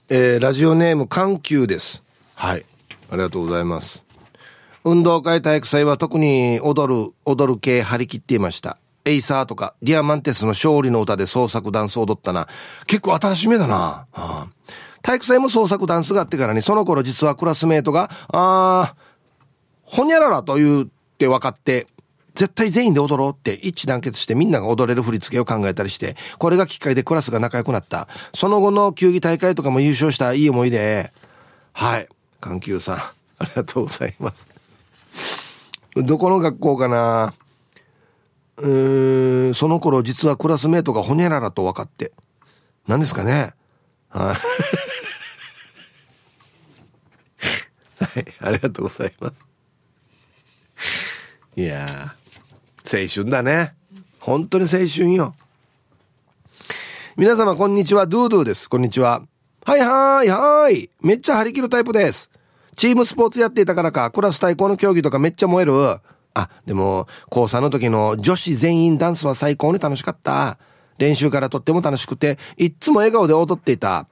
[0.09, 2.01] えー、ラジオネーム緩急です。
[2.35, 2.65] はい。
[3.11, 4.02] ありがとうございます。
[4.83, 8.77] 運動会体育祭は特に踊る、踊る系張り切っていました。
[9.05, 12.47] エイサーとかディアマンテスの勝利の歌で創作ダンス踊ったな。
[12.87, 13.75] 結構新しめだな。
[13.75, 14.47] はあ、
[15.01, 19.03] 体育祭も創作ダンスがあってからに、その頃実はクラスメートが、あー、
[19.83, 21.87] ほにゃららと言って分かって、
[22.35, 28.07] 絶対全員で踊ろうって一致団結してみんなが踊れる振り付けを考えたりして、これがきっかけでクラスが仲良くなった。
[28.33, 31.11] その後の球技大会とかも優勝したいい思い出。
[31.73, 32.07] はい。
[32.41, 34.52] 環球さん、ありがとうございます。
[35.95, 37.33] どこの学校かな？
[38.59, 42.11] えー、その頃実はクラスメートがホニャララと分かって。
[42.87, 43.53] 何ですかね？
[44.09, 44.35] はい。
[48.03, 49.45] はい、ありがとうございます。
[51.55, 52.15] いや
[52.85, 53.75] 青春だね。
[54.19, 55.35] 本当に青春よ。
[57.15, 58.69] 皆様こんにちは、ドゥードゥです。
[58.69, 59.21] こんにちは。
[59.65, 62.29] はいはいはいめっちゃ張り切るタイプです。
[62.75, 65.73] チームスポーツやっていたからか、クラス対抗の競技とかめっちゃ燃える。
[66.35, 70.57] あ、でも、高3の時の女子全員ダンスは最高に楽しかった。
[70.97, 74.07] 練習からとっても楽しくて、いっつも笑顔で踊っていた。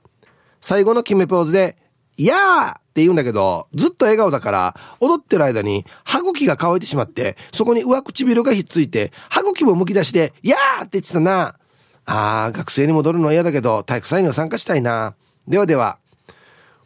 [0.60, 1.78] 最後の決めポーズで、
[2.18, 11.56] いやーって言うんだけど、ずっと笑顔だから、踊ってる間に歯茎が乾いてしまって、そこに上唇がひっついて、歯茎も剥き出して、いやーって言ってたな。
[12.06, 15.16] あー、学生に戻るのは嫌だけど、体育祭には参加したいな。
[15.48, 15.98] ではでは。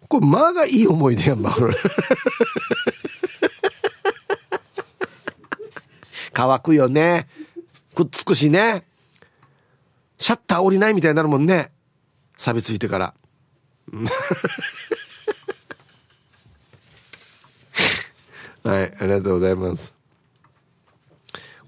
[0.07, 1.55] これ、まあがいい思い出やんば。
[6.33, 7.27] 乾くよね。
[7.95, 8.85] くっつくしね。
[10.17, 11.71] シャッター降りないみたいになるもんね。
[12.37, 13.13] 錆びついてから。
[18.63, 19.93] はいありがとうございます。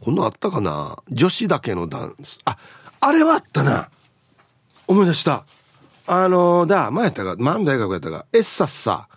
[0.01, 0.97] こんなあったかな？
[1.09, 2.39] 女子だけのダンス。
[2.45, 2.57] あ
[2.99, 3.89] あれはあったな。
[4.87, 5.45] 思い出した
[6.09, 8.25] あのー、だ前やったか前の大学やったか。
[8.31, 9.09] エッサッサ。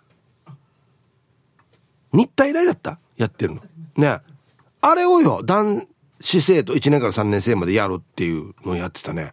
[2.13, 2.99] 日体大だった？
[3.17, 3.63] やってるの。
[3.97, 4.19] ね。
[4.81, 5.87] あれをよ男
[6.21, 9.33] 子生徒1年から3年生までやるっていうのをやってたね。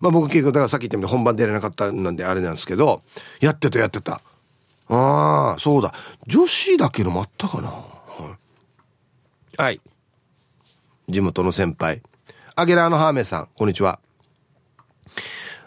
[0.00, 3.02] まあ僕結局だからさっき言ったように本番出れなかったなんであれなんですけど
[3.40, 4.20] やってたやってた。
[4.88, 5.94] ああそうだ。
[6.26, 7.72] 女子だけのもあったかな。
[9.56, 9.80] はい。
[11.08, 12.02] 地元の先輩。
[12.56, 14.00] アゲラーのハーメンさんこんにちは。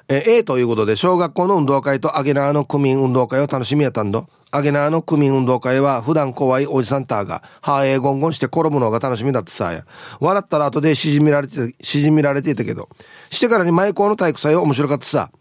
[0.10, 9.84] え A ということで小学校の運動会とアゲナーの区民運動会を楽しみやったんどアゲナーの区民運動会は普段怖いおじさんたーが、はーえーゴンゴンして転ぶのが楽しみだってさや。
[10.20, 12.88] 笑ったら後でしじみられて、しじみられていたけど、
[13.32, 15.32] してからに前校の体育祭は面白かったさ。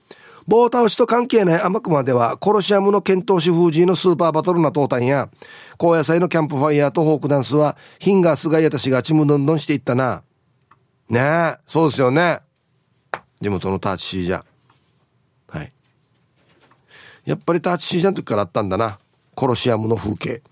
[0.47, 5.29] 棒倒しと関係ない甘くまでは、コロシアムの剣闘士封じのスーパーバトルな闘胆や、
[5.77, 10.23] 高野菜のキャンプファイヤーとフォークダンスは、ヒンガースガイアたちがちむどんどんしていったな。
[11.11, 12.41] ねえ、そうですよね。
[13.43, 14.52] 地元のターチシージャ。
[17.25, 18.99] やっぱりターチシージャの時からあったんだな。
[19.35, 20.43] コロシアムの風景。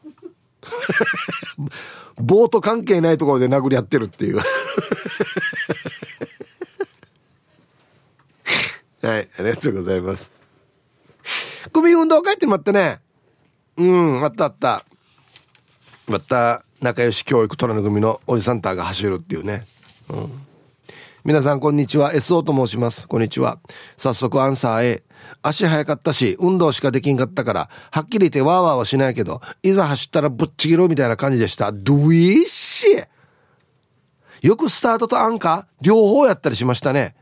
[2.17, 4.37] 棒と関係ないところで殴り合ってるっていう。
[9.03, 10.31] はいありがとうございます。
[11.73, 13.01] 組運動会ってもあったね。
[13.77, 14.85] うんあったあった。
[16.07, 19.67] また仲良し教育虎の組のおじさんたが走るっていうね。
[20.09, 20.47] うん。
[21.25, 22.13] 皆さんこんにちは。
[22.13, 23.09] SO と申します。
[23.09, 23.59] こんにちは。
[23.97, 25.03] 早速アンサー A
[25.43, 31.73] 足早かったし、運動しかできんかったから、はっきり言ってワーワーはしないけど、いざ走ったらぶっちぎろうみたいな感じでした。
[31.73, 33.07] ドゥイッシー
[34.43, 37.15] よくスタートとアンカー、両方やったりしましたね。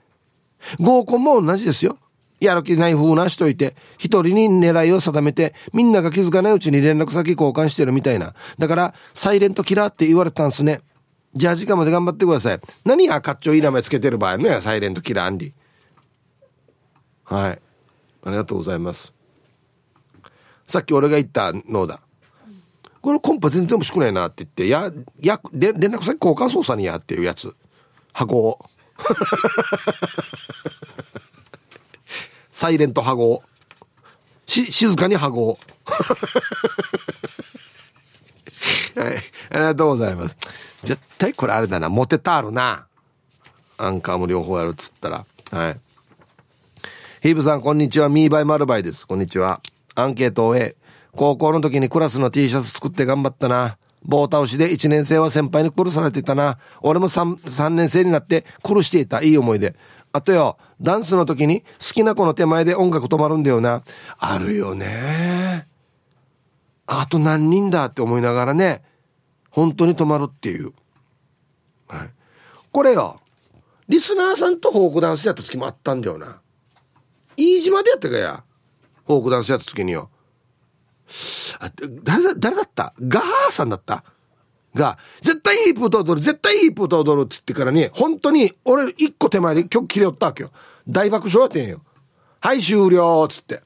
[0.78, 1.98] 合コンも同じですよ。
[2.40, 8.34] やる気ない風なしといて、一人に狙いを定めて、みんなが気づかないうちに連絡先交換してるみたいな。
[8.58, 10.80] だから、サイレントキラーって言われたんすね。
[11.34, 12.60] じゃあ時間まで頑張ってください。
[12.84, 15.52] 何や、かっちょいい名前つけてる場合ね、サイレントキラーアンリ。
[17.24, 17.60] はい。
[18.24, 19.12] ありがとうございます。
[20.66, 22.00] さっき俺が言ったのだ。
[23.00, 27.54] このコンパ全然欲しくないなって言ってややで連絡先交換操作にやっていうやつ。
[28.12, 28.64] 箱を。
[32.50, 33.42] サイレントハゴ
[34.46, 35.56] し静かにハゴ
[38.96, 39.16] はい。
[39.50, 40.36] ありがとうございます。
[40.82, 41.88] 絶対これあれだな。
[41.88, 42.86] モテたあるな。
[43.76, 45.24] アンカーも両方やるっつったら。
[45.50, 45.80] はい。
[47.20, 48.08] ヒーブさん、こんにちは。
[48.08, 49.04] ミーバイマルバイです。
[49.04, 49.60] こんにちは。
[49.96, 50.76] アンケートを終え、
[51.16, 53.76] 高校の時にクラスの T シャツ作って頑張ったな。
[54.04, 56.58] 棒倒しで1年生は先輩に苦されてたな。
[56.80, 59.20] 俺も 3, 3年生になって苦していた。
[59.20, 59.74] いい思い出。
[60.12, 63.82] あとよ、ダンスの時に好きな子の手前で音楽止まるんだよな。
[64.18, 65.66] あるよね。
[66.86, 68.84] あと何人だって思いながらね、
[69.50, 70.72] 本当に止まるっていう。
[71.88, 72.10] はい。
[72.70, 73.20] これよ、
[73.88, 76.40] リスナーさんとフォークダンスやった時もあったんだよな。
[77.38, 78.44] 飯島でやったかや？
[79.06, 80.10] フォークダンスやった時によ。
[81.60, 81.70] あ
[82.02, 82.92] 誰だ、誰だった？
[83.00, 84.04] ガーさんだった？
[84.74, 90.50] が、絶対ヒープーと踊る、絶対ヒープーと踊るっつってからに、本当に、俺一個手前で曲切れよったわけよ。
[90.86, 91.80] 大爆笑やってんよ。
[92.40, 93.62] はい、終了っつって。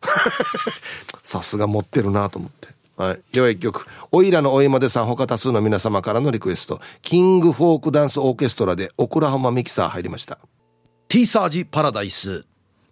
[1.24, 2.68] さすが持ってるなと思って。
[2.96, 3.20] はい。
[3.32, 3.86] では一曲。
[4.12, 6.80] おいらのおいまでさん他多数の皆様からのリクエスト。
[7.02, 10.38] キングフォークダンスオーケストラでオクラホマミキサー入りました。
[11.08, 12.46] ティーサージパラダイス。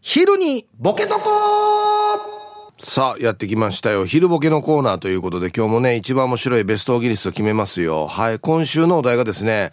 [0.05, 1.21] 昼にボケとこ
[2.77, 4.05] さあ、やってきましたよ。
[4.05, 8.09] 昼ボケのコーナーということで、今日もね、一番面白いベストオギリスト決めますよ。
[8.09, 9.71] はい、今週のお題がですね、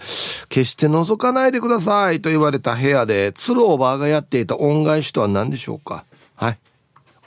[0.48, 6.06] 決して覗かないでくださいと言われた部屋で、鶴オーバーがやっていた恩返しとは何でしょうか
[6.36, 6.60] はい。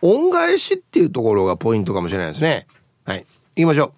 [0.01, 2.69] 恩返しっていうところがポイントかもしれないですね。
[3.05, 3.27] はい。
[3.57, 3.93] 行きましょう。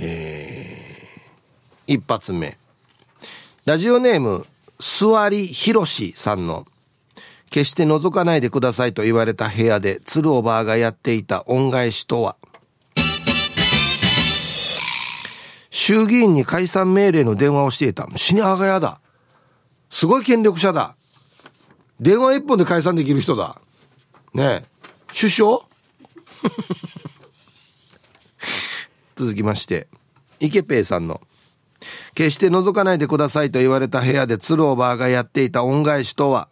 [0.00, 2.58] えー、一発目。
[3.66, 4.46] ラジオネーム、
[4.80, 6.66] 座りひろしさんの
[7.50, 12.36] 決して覗かないでくださいと言われた部屋で鶴おばあがやっていた恩返しとは？
[15.70, 18.08] 衆議院に解散命令の電話をしていた。
[18.16, 19.00] 死にあがやだ。
[19.88, 20.94] すごい権力者だ。
[22.00, 23.60] 電話一本で解散できる人だ。
[24.32, 24.64] ねえ。
[25.08, 25.60] 首相？
[29.16, 29.88] 続きまして
[30.38, 31.20] 池ペイさんの。
[32.14, 36.48] 決して覗かないでくださいと言われた部屋でツローバーがやっていた恩返しとは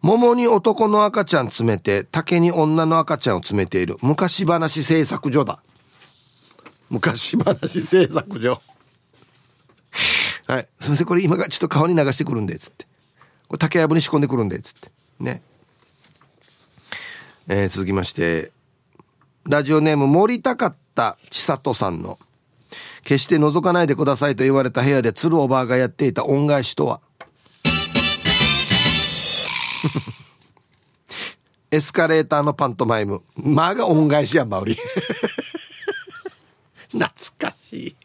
[0.00, 5.60] 桃に男の赤ちゃん詰めて竹に女の赤ちゃんを詰めている昔話製作所だ
[6.90, 8.60] 昔話製作所
[10.46, 10.68] はい。
[10.80, 12.86] すみません、これ今がちょっと川に流してくるんで、つって。
[13.48, 14.90] これ竹やぶに仕込んでくるんで、つって。
[15.18, 15.42] ね。
[17.48, 18.52] えー、続きまして、
[19.46, 22.18] ラジオネーム森高った千里さんの、
[23.04, 27.00] 決して覗かないでくださいと言われた部屋で鶴おばあがやっていた恩返しとは？
[31.70, 33.22] エスカレーターのパントマイム。
[33.36, 34.78] まあが恩返しやんばおり。
[36.92, 37.96] 懐かしい。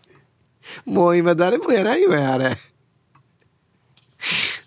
[0.89, 2.45] もう今誰もやないよや、あれ。
[2.47, 2.57] はい、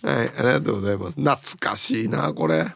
[0.04, 1.20] ありがとうございます。
[1.20, 2.72] 懐かしいな、これ。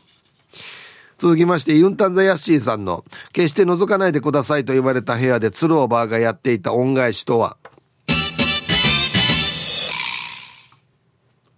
[1.19, 7.57] 続きまして、ユンタンザヤッシーさんの、決して覗かないでくださいと言われた部屋で鶴オーバーがやっていた恩返しとは、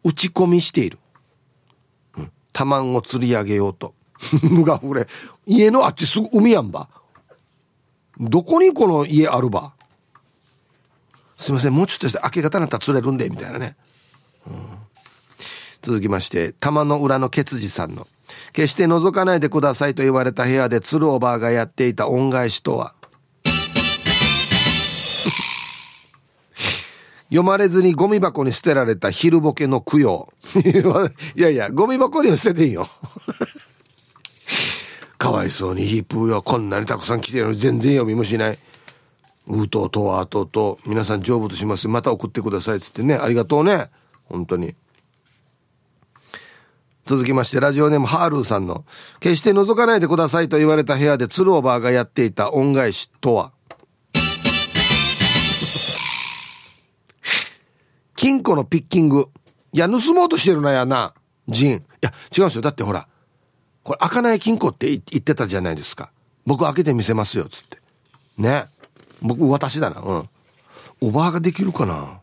[0.04, 0.98] 打ち込みしている。
[2.16, 2.94] うん。
[2.94, 3.94] を釣り上げようと。
[4.42, 5.06] むがふれ。
[5.46, 6.88] 家のあっちすぐ海やんば。
[8.20, 9.72] どこにこの家あるば？
[11.36, 13.76] すいません、もうちょっとして明け方になったら釣れるんで、みたいなね。
[14.46, 14.54] うん、
[15.82, 18.06] 続きまして、玉の裏のケツジさんの。
[18.52, 22.94] 決して覗かないでくださいと言われた部屋で鶴おばあがやっていた恩返しとは。
[27.28, 30.32] 読まれずにゴミ箱に捨てられた昼ボケの供養。
[31.36, 32.88] いやいやゴミ箱には捨てていいよ。
[35.18, 38.58] かわいそうにヒープーよこんなにたくさん来てるのに全然読みもしない。
[39.46, 41.88] うとうとわとうと皆さん成仏します。
[41.88, 43.14] また送ってくださいっつってね。
[43.14, 43.90] ありがとうね。
[44.24, 44.74] 本当に。
[47.08, 48.84] 続きましてラジオネームハールーさんの
[49.18, 53.52] 決して覗かないでくださいと言われた部屋でツルオーバーがやっていた恩返しとは？
[58.14, 59.30] 金庫のピッキング。
[59.72, 61.14] いや盗もうとしてるなやな
[61.48, 61.76] ジン。
[61.76, 62.60] いや違うんですよ。
[62.60, 63.08] だってほら
[63.84, 66.10] これ開かない金庫って言ってたじゃないですか。
[66.44, 67.78] 僕開けてみせますよつって。
[68.36, 68.66] ね。
[69.22, 70.02] 僕私だな。
[70.02, 70.28] うん。
[71.00, 72.20] おばあができるかな。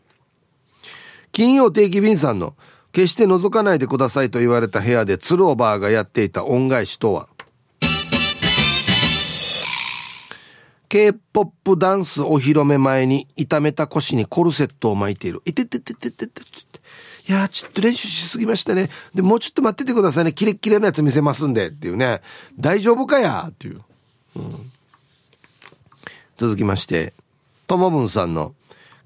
[1.32, 2.54] 金曜定期便さんの
[2.96, 7.28] 決して覗かないでくださいと言われた部屋で鶴おばあがやっていた恩返しとは
[10.88, 15.42] ？K-POP ダンスお披露目前に痛めた腰にコルセットを巻いている。
[15.44, 16.80] いててててててって。
[17.28, 18.88] いやちょっと練習しすぎましたね。
[19.14, 20.32] で、もうちょっと待っててくださいね。
[20.32, 21.66] キレッキレのやつ見せますんで。
[21.66, 22.22] っていうね。
[22.58, 23.82] 大丈夫かやっていう。
[24.36, 24.72] うん、
[26.38, 27.12] 続きまして、
[27.66, 28.54] ともぶんさんの、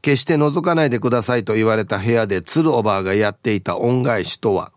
[0.03, 4.73] 決して覗かないでくださいと言われた部屋で鶴おばあがやっていた恩返しとは、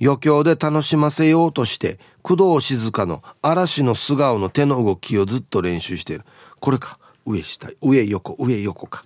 [0.00, 6.24] 余興で楽しませようとして、工藤静香の嵐の素顔の手の動きをずっと練習している。
[6.60, 6.98] これか。
[7.26, 9.04] 上下、上横、上横か。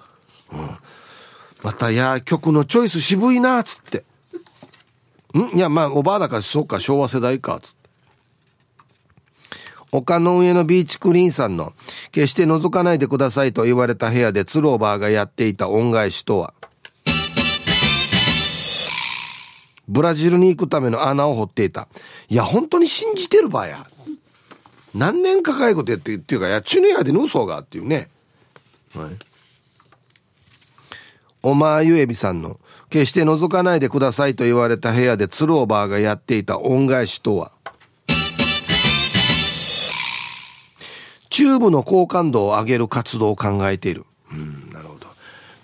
[0.53, 0.71] うん。
[1.63, 4.05] また、いや、曲のチョイス渋いなっ、つって。
[5.35, 5.57] ん？
[5.57, 7.82] いや、まあ、おばあだから、そうか、昭和世代かっ、つって。
[9.93, 11.75] 丘の上のビーチクリーンさんの、
[12.13, 16.55] 決して覗かないでくださいと言われた部屋でツローバーがやっていた恩返しとは、
[19.87, 21.89] ブラジルに行くための穴を掘っていた。
[22.31, 23.87] いや、本当に信じてるばや。
[24.95, 28.09] 何年かかいことやってっていうか、いや、チュネヤでの嘘がっていうね。
[28.95, 29.11] はい。
[31.43, 37.53] おまゆえびさんの、決して覗かないでくださいと言われた部屋でツローバーがやっていた恩返しとは、
[41.33, 44.05] チューブの好感度を上げる活動を考えている。
[44.31, 45.07] うん、なるほど。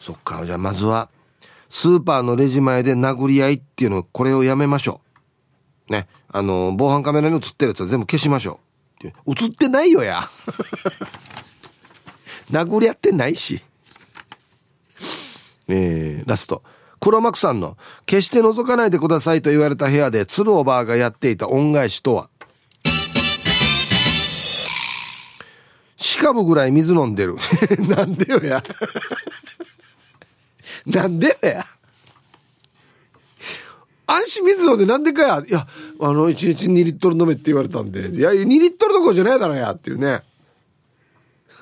[0.00, 0.46] そっか。
[0.46, 1.10] じゃあまずは、
[1.68, 5.02] スーパーのレジ前で殴り合いっていうの、これをやめましょ
[5.90, 5.92] う。
[5.92, 6.08] ね。
[6.32, 8.60] あの、防犯カメラに映ってるやつは全部消しましょ
[9.04, 9.08] う。
[9.08, 10.22] 映ってないよや。
[12.50, 13.60] 殴り合ってないし。
[15.68, 16.62] えー、ラスト。
[16.98, 22.30] 黒幕さんの、決して覗かないでくださいと言われた部屋で、鶴おばあがやっていた恩返しとは、
[25.99, 27.34] しかぶぐらい水飲んでる。
[27.90, 28.62] なんでよや。
[30.86, 31.66] なんでよや。
[34.07, 35.42] 安心水飲んでなんでかや。
[35.46, 35.66] いや、
[36.01, 38.11] あの、1日2リットル飲めって言われたんで。
[38.11, 40.22] いや、2リットルどころじゃないだろや、っていうね。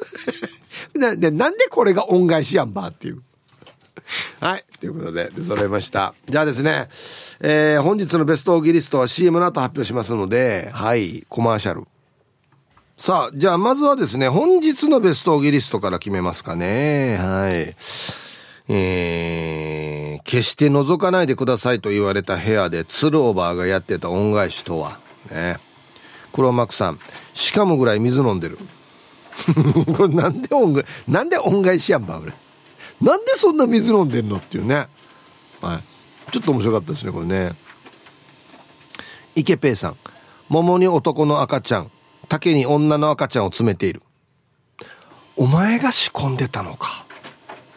[0.95, 3.23] なでなんでこれが恩返しやんばっていう。
[4.39, 4.65] はい。
[4.79, 6.15] ということで、出揃いました。
[6.29, 6.89] じゃあですね、
[7.41, 11.87] えー、本日のベストオーギリストは CM の後発表しますので、はい、コマーシャル。
[12.97, 17.19] さあ、じゃあまずはですね、本日のベストオギリストから決めますかね。
[17.19, 17.77] はい。
[18.73, 24.99] えー、決して覗かないでくださいと言われた部屋でツルオーバーがやってた恩返しとは。
[25.31, 25.59] ね。
[26.33, 26.99] 黒幕さん、
[27.35, 28.59] しかもぐらい水飲んでる。
[29.95, 32.33] これなんで恩返しなんで恩返しやんば、俺。
[33.03, 34.89] なんでそんな水飲んでんのっていうね。
[35.61, 35.83] は
[36.31, 36.33] い。
[36.33, 37.53] ちょっと面白かったですね、これね。
[39.35, 39.97] 池ペイさん。
[40.49, 41.91] 桃に男の赤ちゃん。
[42.29, 44.03] 竹に女の赤ちゃんを詰めている。
[45.37, 47.05] お前が仕込んでたのか？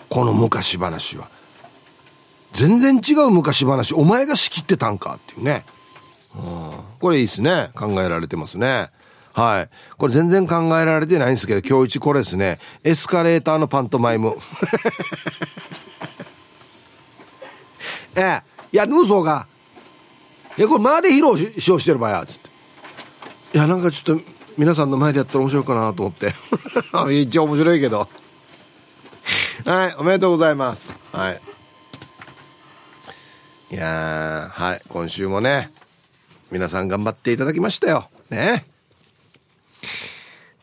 [0.10, 1.30] この昔話は
[2.54, 5.16] 全然違う昔話お前が仕切ってたんか？
[5.16, 5.66] っていうね、
[6.36, 8.89] うん、これいいですね考えられてますね
[9.34, 9.70] はい。
[9.97, 12.60] これ全然考えられてないんですけど、今日一これですね。
[12.84, 14.36] エスカレーターのパントマイム。
[18.16, 18.41] ええ。
[18.74, 19.47] いや、ヌーソーが、
[20.58, 22.50] いや、これまで披露ししようしてる場合や、つって。
[23.54, 24.24] いや、なんかちょっと、
[24.60, 26.36] 皆さんの前でやったら面白いかなと思って。
[27.22, 28.10] 一応面白いけど。
[29.64, 30.93] はい、おめでとうございます。
[31.14, 31.41] はい。
[33.72, 35.72] いやはい、今週もね、
[36.51, 38.10] 皆さん頑張っていただきましたよ。
[38.30, 38.66] ね。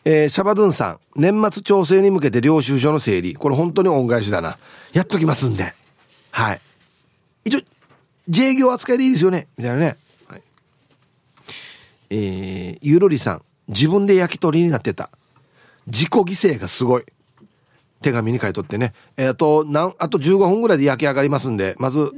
[0.04, 3.34] えー、シャバドゥンさん、年末調整に向けて領収書の整理。
[3.34, 4.58] これ本当に恩返しだな。
[4.92, 5.74] やっときますんで。
[6.32, 6.60] はい。
[7.46, 7.60] 一応、
[8.28, 9.46] 自営業扱いでいいですよね。
[9.56, 9.96] みたいなね。
[10.28, 10.42] はい、
[12.10, 15.10] えー、ゆるりさん、自分で焼き鳥になってた。
[15.86, 17.04] 自己犠牲がすごい。
[18.02, 18.92] 手紙に書いとってね。
[19.16, 22.12] えー、あと、なん、あと15分ぐらいで焼き上がりますんで、まず、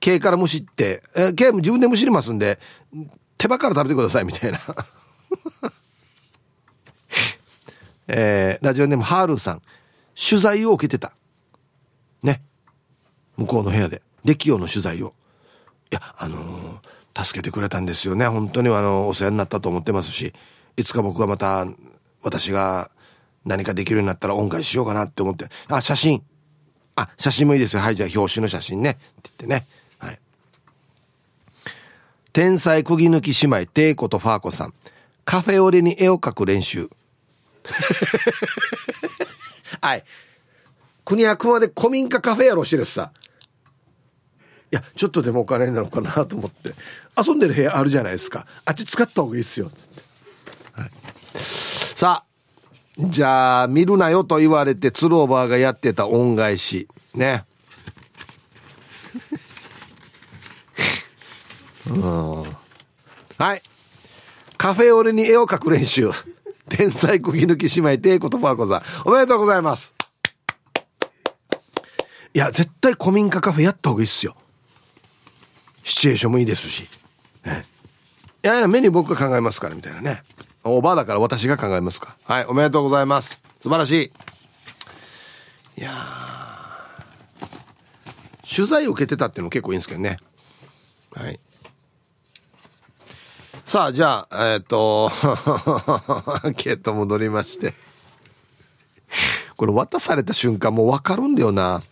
[0.00, 2.58] 毛からむしって、えー、毛自分でむしりますんで、
[3.38, 4.60] 手羽から食べてください、みたいな。
[8.08, 9.62] えー、ラジオネームハールさん、
[10.14, 11.12] 取材を受けてた。
[12.22, 12.40] ね。
[13.36, 15.12] 向こうの部屋で、歴王の取材を。
[15.90, 18.26] いや、あのー、助けてくれたんですよね。
[18.26, 20.32] 本当にあの、お世話になったと思ってますし、
[20.76, 21.66] いつか僕がまた、
[22.22, 22.90] 私が
[23.44, 26.22] 何かできるようになったら恩返ししようかなって思って、あ、写真。
[26.96, 27.82] あ、写真もいいですよ。
[27.82, 28.90] はい、じゃあ表紙の写真ね。
[28.90, 29.66] って言ってね。
[29.98, 30.18] はい。
[32.32, 34.74] 天才釘抜き姉妹、テイコとファーコさん。
[35.24, 36.90] カフェオレに絵を描く練習。
[39.80, 40.04] はい。
[41.04, 43.12] 国は熊で古民家カフェやろしてるさ。
[44.72, 46.74] いや、ちょっとでもお金になるかなと思って。
[47.16, 48.46] 遊んでる部屋あるじゃないですか。
[48.64, 49.70] あっち使った方がいいっすよ。
[49.70, 49.95] つって。
[51.36, 52.26] さあ。
[52.98, 56.88] じゃあ、見るなよと言われて、ツローバーがやってた恩返し。
[57.14, 57.44] ね。
[61.88, 62.56] うん。
[63.38, 63.62] はい。
[64.56, 66.10] カフェオレに絵を描く練習。
[66.68, 68.82] 天才釘抜き姉妹、テイコとファーコさん。
[69.04, 69.94] おめでとうございます。
[72.34, 74.36] いや、絶対古民家カフェやった方がいいっすよ。
[75.84, 76.88] シチュエーションもいいですし。
[77.44, 77.64] ね、
[78.42, 80.22] いやいや、目に僕が考えますから、みたいなね。
[80.68, 82.16] オーバーだから私が考えますか。
[82.24, 83.40] はい、おめでとうございます。
[83.60, 84.12] 素晴らし
[85.76, 85.80] い。
[85.80, 85.92] いや
[88.56, 90.18] 取材を受けてたっていうのも結構いいんですけどね。
[91.12, 91.38] はい。
[93.66, 95.10] さあ、じゃあ、えっ、ー、と、
[96.44, 97.74] アンケート戻りまして。
[99.56, 101.82] これ渡された瞬間もうわかるんだよな。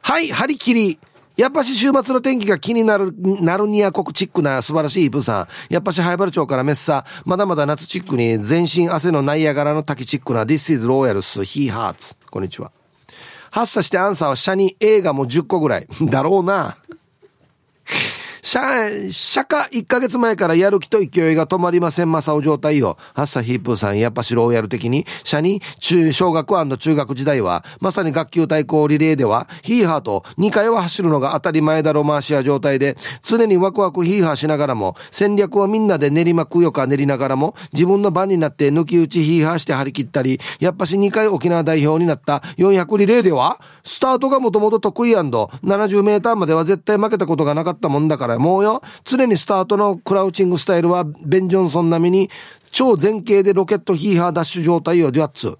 [0.00, 0.98] はい、張り切り。
[1.36, 5.72] やっぱし週末の天気が気になる、なるニア国チックな素晴らしいイプさん。
[5.72, 7.06] やっぱしハイバル町からメッサ。
[7.24, 12.16] まだまだ夏チックに全身汗のナイアガラの滝チックな This is Royals He Hearts。
[12.30, 12.70] こんにちは。
[13.50, 15.86] 発作してアンサーは下に映画も10個ぐらい。
[16.02, 16.76] だろうな。
[18.44, 18.60] 社、
[19.12, 22.98] 社化1ヶ月前からやる気と勢いが止まりません、マサオ状態を。
[23.14, 52.30] ハッサヒープーさん、やっぱしローヤル的に、社に中、小学中学時代は、まさに学級対抗リレーでは、ヒーハーと2回は走るのが当たり前だろ回しや状態で、常にワクワクヒーハーしながらも、戦略をみんなで練りまくよか練りながらも、自分の番になって抜き打ちヒーハーして張り切ったり、やっぱし2回沖縄代表になった400リレーでは、スタートがもともと得意 &70 メーターまでは絶対負けたことがなかったもんだから、もうよ、常にスタートのクラウチングスタイルはベン・ジョンソン並みに
[52.70, 55.58] 超前傾でロケットヒーハーダッシュ状態をデュアッツ。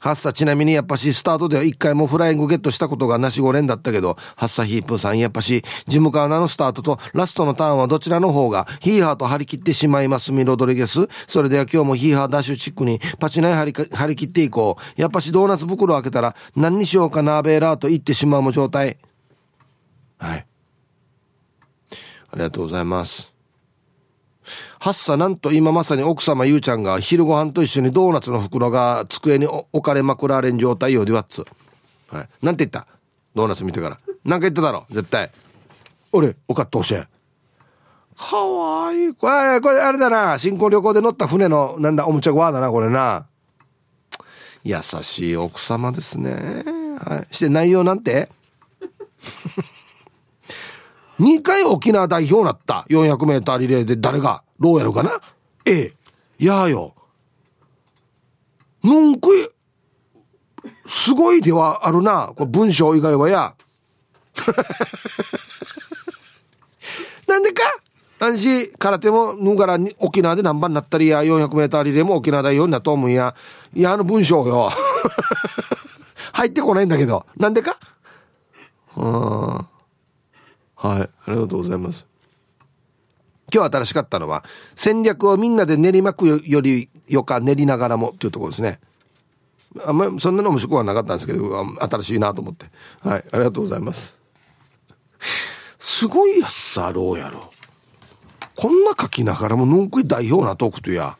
[0.00, 11.08] ハッサちなみにやっぱしスタートでは一回もフライングゲットしたことがなしごれんだったけど、ハッサヒープーさんやっぱしジムカーナのスタートとラストのターンはどちらの方がヒーハーと張り切ってしまいますミロドリゲス。
[11.26, 15.00] それでは今日もヒーハーダッシュチックにパチナイ張り張り切っていこう。
[15.00, 18.98] やっぱしドーナツ袋開けたら何にしようかなベーラーと言ってしまうも状態。
[20.18, 20.46] はい。
[22.32, 23.30] ありがとうございます。
[24.78, 31.44] はっさ、なんと今まさに奥様ゆうちゃんが昼ご飯と一緒にドーナツの袋が机に置かれまくられん状態よ、デュワッツ。
[32.08, 32.28] はい。
[32.42, 32.86] なんて言った？
[33.34, 33.98] ドーナツ見てから。
[34.24, 34.86] なんか言っただろ？
[34.90, 35.30] 絶対。
[36.12, 37.06] 俺、おかっと教え。
[38.16, 39.14] かわいい。
[39.14, 40.38] これ、これあれだな。
[40.38, 43.26] 新婚旅行で乗った船の、なんだ、おもちゃごわだな、これな。
[44.64, 46.32] 優しい奥様ですね。
[47.04, 47.34] はい。
[47.34, 48.28] して内容なんて？
[51.20, 52.86] 2回沖縄代表になった。
[52.88, 54.42] 400メーターリレーで誰が？
[54.58, 55.20] ローヤルかな？
[55.66, 55.92] ええ。
[56.38, 56.94] やあよ。
[58.82, 59.28] なんか、
[60.88, 62.32] すごいではあるな。
[62.34, 63.54] これ文章以外はや。
[67.28, 67.62] なんでか？
[68.18, 73.34] 安心空手もぬがら沖縄で何番になったりや、400メーターリレーも沖縄代表になっと思うんや。
[73.74, 74.70] いや、あの文章よ。
[76.32, 77.26] 入ってこないんだけど。
[77.36, 77.76] なんでか？
[78.96, 79.66] うん。
[80.80, 81.00] はい。
[81.02, 82.06] ありがとうございます。
[83.52, 88.80] 今日新しかったのは、戦略をみんなで練りまくよりよか練りながらもっていうところですね。
[89.84, 92.66] あんまりそんなの面白くはなかったんですけど、新しいなと思って。
[93.00, 93.24] はい。
[93.30, 94.16] ありがとうございます。
[95.78, 97.50] すごいやつさ、ろうやろ。
[98.56, 101.18] こんな書きながらもぬんくい代表なトークとや。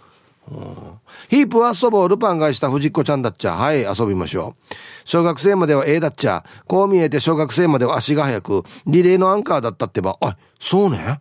[1.29, 3.57] ヒープは遊ぼうルパンがした藤子ちゃんだっちゃ。
[3.57, 4.75] はい、遊びましょう。
[5.05, 6.45] 小学生までは A だっちゃ。
[6.67, 10.17] こう見えて小学生までは足が速く、リレーのアンカーだったってば。
[10.21, 11.21] あ、そうね。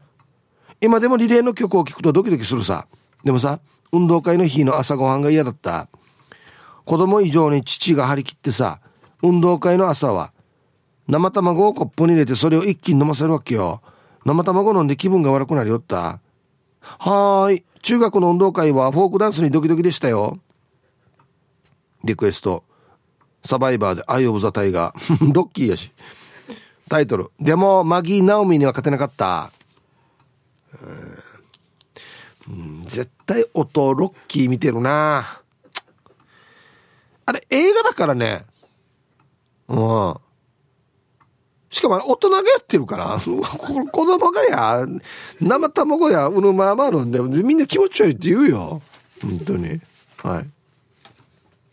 [0.81, 2.87] 今でもリレーの曲を聴くとドキドキするさ。
[3.23, 3.59] でもさ、
[3.91, 5.89] 運動会の日の朝ごはんが嫌だった。
[6.85, 8.79] 子供以上に父が張り切ってさ、
[9.21, 10.31] 運動会の朝は、
[11.07, 13.81] 生卵をコップに入れてそれを一気に飲ませるわけよ。
[14.25, 16.19] 生卵飲んで気分が悪くなりよった。
[16.81, 17.63] はーい。
[17.81, 20.39] 中学の運動会はフォークダンスにドキドキでしたよ。
[22.03, 22.63] リクエスト。
[23.45, 25.33] サバイバーでアイオブザタイガー。
[25.33, 25.91] ロ ッキーやし。
[26.89, 27.31] タイトル。
[27.39, 29.51] でも、マギー・ナオミには勝てなかった。
[32.47, 35.41] うん、絶対音ロッキー見てるな。
[37.25, 38.45] あれ、映画だからね。
[39.67, 40.15] うん。
[41.69, 44.87] しかも大人がやってるから、 子供がや、
[45.39, 48.81] 生卵や、うぬままあるんで、みんな気持ち悪いって言うよ。
[49.21, 49.79] 本当に。
[50.17, 50.49] はい。